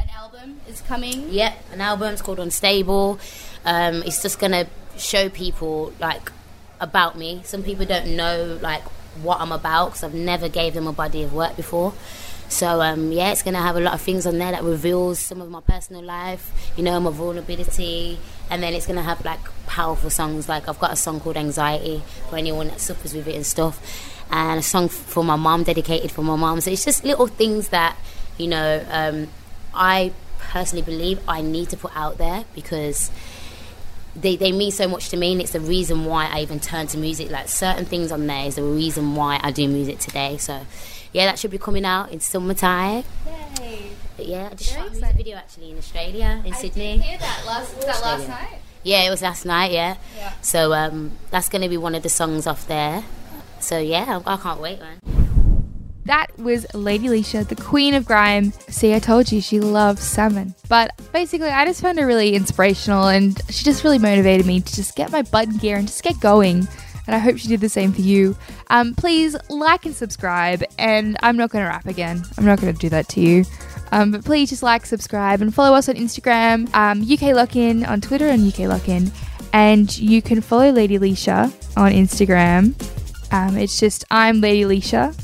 An 0.00 0.08
album 0.16 0.60
is 0.68 0.80
coming. 0.80 1.28
Yep, 1.30 1.64
an 1.72 1.80
album's 1.80 2.22
called 2.22 2.40
Unstable. 2.40 3.18
Um, 3.64 4.02
it's 4.02 4.22
just 4.22 4.38
gonna 4.38 4.66
show 4.96 5.28
people 5.28 5.92
like 6.00 6.32
about 6.80 7.18
me. 7.18 7.42
Some 7.44 7.62
people 7.62 7.84
don't 7.84 8.16
know 8.16 8.58
like 8.62 8.82
what 9.22 9.40
I'm 9.40 9.52
about 9.52 9.86
because 9.90 10.04
I've 10.04 10.14
never 10.14 10.48
gave 10.48 10.72
them 10.74 10.86
a 10.86 10.92
body 10.92 11.22
of 11.22 11.34
work 11.34 11.56
before. 11.56 11.92
So 12.48 12.80
um, 12.80 13.12
yeah, 13.12 13.30
it's 13.30 13.42
gonna 13.42 13.60
have 13.62 13.76
a 13.76 13.80
lot 13.80 13.94
of 13.94 14.00
things 14.00 14.26
on 14.26 14.38
there 14.38 14.50
that 14.50 14.64
reveals 14.64 15.18
some 15.18 15.40
of 15.40 15.50
my 15.50 15.60
personal 15.60 16.02
life, 16.02 16.72
you 16.76 16.82
know, 16.82 16.98
my 16.98 17.10
vulnerability, 17.10 18.18
and 18.50 18.62
then 18.62 18.74
it's 18.74 18.86
gonna 18.86 19.02
have 19.02 19.24
like 19.24 19.40
powerful 19.66 20.10
songs. 20.10 20.48
Like 20.48 20.68
I've 20.68 20.78
got 20.78 20.92
a 20.92 20.96
song 20.96 21.20
called 21.20 21.36
Anxiety 21.36 22.02
for 22.28 22.36
anyone 22.36 22.68
that 22.68 22.80
suffers 22.80 23.14
with 23.14 23.28
it 23.28 23.36
and 23.36 23.46
stuff, 23.46 23.80
and 24.30 24.58
a 24.58 24.62
song 24.62 24.88
for 24.88 25.24
my 25.24 25.36
mom 25.36 25.62
dedicated 25.62 26.10
for 26.10 26.22
my 26.22 26.36
mom. 26.36 26.60
So 26.60 26.70
it's 26.70 26.84
just 26.84 27.04
little 27.04 27.28
things 27.28 27.68
that 27.68 27.96
you 28.36 28.48
know 28.48 28.84
um, 28.90 29.28
I 29.72 30.12
personally 30.38 30.82
believe 30.82 31.20
I 31.28 31.42
need 31.42 31.70
to 31.70 31.76
put 31.76 31.96
out 31.96 32.18
there 32.18 32.44
because 32.54 33.10
they, 34.16 34.36
they 34.36 34.50
mean 34.50 34.72
so 34.72 34.88
much 34.88 35.08
to 35.10 35.16
me 35.16 35.32
and 35.32 35.40
it's 35.40 35.52
the 35.52 35.60
reason 35.60 36.04
why 36.04 36.26
I 36.26 36.40
even 36.40 36.58
turn 36.58 36.88
to 36.88 36.98
music. 36.98 37.30
Like 37.30 37.48
certain 37.48 37.84
things 37.84 38.10
on 38.10 38.26
there 38.26 38.46
is 38.46 38.56
the 38.56 38.62
reason 38.62 39.14
why 39.14 39.38
I 39.42 39.52
do 39.52 39.68
music 39.68 39.98
today. 40.00 40.36
So 40.36 40.66
yeah, 41.12 41.26
that 41.26 41.38
should 41.38 41.50
be 41.50 41.58
coming 41.58 41.84
out 41.84 42.10
in 42.10 42.20
summertime. 42.20 43.04
Yay. 43.60 43.69
But 44.20 44.28
yeah, 44.28 44.50
I 44.52 44.54
just 44.54 44.74
Very 44.74 45.00
shot 45.00 45.12
a 45.12 45.16
video 45.16 45.38
actually 45.38 45.70
in 45.70 45.78
Australia, 45.78 46.42
in 46.44 46.52
I 46.52 46.56
Sydney. 46.58 46.98
did 46.98 47.00
hear 47.06 47.18
that 47.20 47.42
last, 47.46 47.74
was 47.74 47.86
that 47.86 48.02
last 48.02 48.28
night. 48.28 48.58
Yeah, 48.82 49.06
it 49.06 49.08
was 49.08 49.22
last 49.22 49.46
night, 49.46 49.72
yeah. 49.72 49.96
Yeah. 50.14 50.34
So 50.42 50.74
um, 50.74 51.12
that's 51.30 51.48
going 51.48 51.62
to 51.62 51.70
be 51.70 51.78
one 51.78 51.94
of 51.94 52.02
the 52.02 52.10
songs 52.10 52.46
off 52.46 52.68
there. 52.68 53.02
So 53.60 53.78
yeah, 53.78 54.20
I, 54.26 54.34
I 54.34 54.36
can't 54.36 54.60
wait, 54.60 54.78
man. 54.78 54.98
That 56.04 56.38
was 56.38 56.66
Lady 56.74 57.08
Leshurr, 57.08 57.48
the 57.48 57.56
queen 57.56 57.94
of 57.94 58.04
grime. 58.04 58.52
See, 58.68 58.92
I 58.92 58.98
told 58.98 59.32
you 59.32 59.40
she 59.40 59.58
loves 59.58 60.02
salmon. 60.02 60.54
But 60.68 60.90
basically, 61.14 61.48
I 61.48 61.64
just 61.64 61.80
found 61.80 61.98
her 61.98 62.06
really 62.06 62.34
inspirational 62.34 63.08
and 63.08 63.40
she 63.48 63.64
just 63.64 63.84
really 63.84 63.98
motivated 63.98 64.44
me 64.44 64.60
to 64.60 64.74
just 64.74 64.96
get 64.96 65.10
my 65.10 65.22
butt 65.22 65.48
in 65.48 65.56
gear 65.56 65.78
and 65.78 65.86
just 65.86 66.02
get 66.02 66.20
going. 66.20 66.68
And 67.06 67.16
I 67.16 67.18
hope 67.18 67.38
she 67.38 67.48
did 67.48 67.60
the 67.60 67.70
same 67.70 67.92
for 67.92 68.02
you. 68.02 68.36
Um, 68.68 68.94
please 68.94 69.34
like 69.48 69.86
and 69.86 69.94
subscribe. 69.94 70.62
And 70.78 71.16
I'm 71.22 71.38
not 71.38 71.50
going 71.50 71.64
to 71.64 71.68
rap 71.70 71.86
again, 71.86 72.22
I'm 72.36 72.44
not 72.44 72.60
going 72.60 72.74
to 72.74 72.78
do 72.78 72.90
that 72.90 73.08
to 73.08 73.20
you. 73.20 73.44
Um, 73.92 74.10
but 74.10 74.24
please 74.24 74.50
just 74.50 74.62
like, 74.62 74.86
subscribe, 74.86 75.40
and 75.40 75.54
follow 75.54 75.76
us 75.76 75.88
on 75.88 75.96
Instagram, 75.96 76.72
um, 76.74 77.02
UK 77.02 77.34
Lockin, 77.34 77.84
on 77.84 78.00
Twitter, 78.00 78.28
and 78.28 78.46
UK 78.46 78.68
Lockin. 78.68 79.10
And 79.52 79.96
you 79.98 80.22
can 80.22 80.40
follow 80.40 80.70
Lady 80.70 80.98
Leshurr 80.98 81.52
on 81.76 81.92
Instagram. 81.92 82.74
Um, 83.32 83.56
it's 83.56 83.78
just 83.78 84.04
I'm 84.10 84.40
Lady 84.40 84.64
Leshurr. 84.64 85.16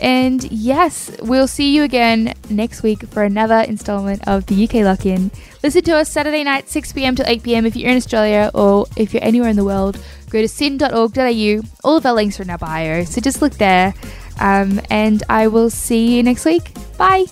And 0.00 0.44
yes, 0.52 1.10
we'll 1.22 1.48
see 1.48 1.74
you 1.74 1.82
again 1.82 2.34
next 2.48 2.82
week 2.82 3.02
for 3.08 3.24
another 3.24 3.60
installment 3.60 4.26
of 4.28 4.46
the 4.46 4.64
UK 4.64 4.74
Lock 4.74 5.06
In. 5.06 5.30
Listen 5.62 5.82
to 5.82 5.96
us 5.96 6.08
Saturday 6.08 6.44
night, 6.44 6.68
6 6.68 6.92
pm 6.92 7.16
to 7.16 7.28
8 7.28 7.42
pm 7.42 7.66
if 7.66 7.74
you're 7.74 7.90
in 7.90 7.96
Australia 7.96 8.50
or 8.54 8.86
if 8.96 9.12
you're 9.12 9.24
anywhere 9.24 9.50
in 9.50 9.56
the 9.56 9.64
world. 9.64 10.00
Go 10.30 10.40
to 10.40 10.48
syn.org.au. 10.48 11.60
All 11.82 11.96
of 11.96 12.06
our 12.06 12.14
links 12.14 12.38
are 12.38 12.44
in 12.44 12.50
our 12.50 12.58
bio, 12.58 13.04
so 13.04 13.20
just 13.20 13.42
look 13.42 13.54
there. 13.54 13.92
Um, 14.40 14.80
and 14.88 15.22
I 15.28 15.48
will 15.48 15.70
see 15.70 16.16
you 16.16 16.22
next 16.22 16.44
week. 16.44 16.72
Bye. 16.96 17.24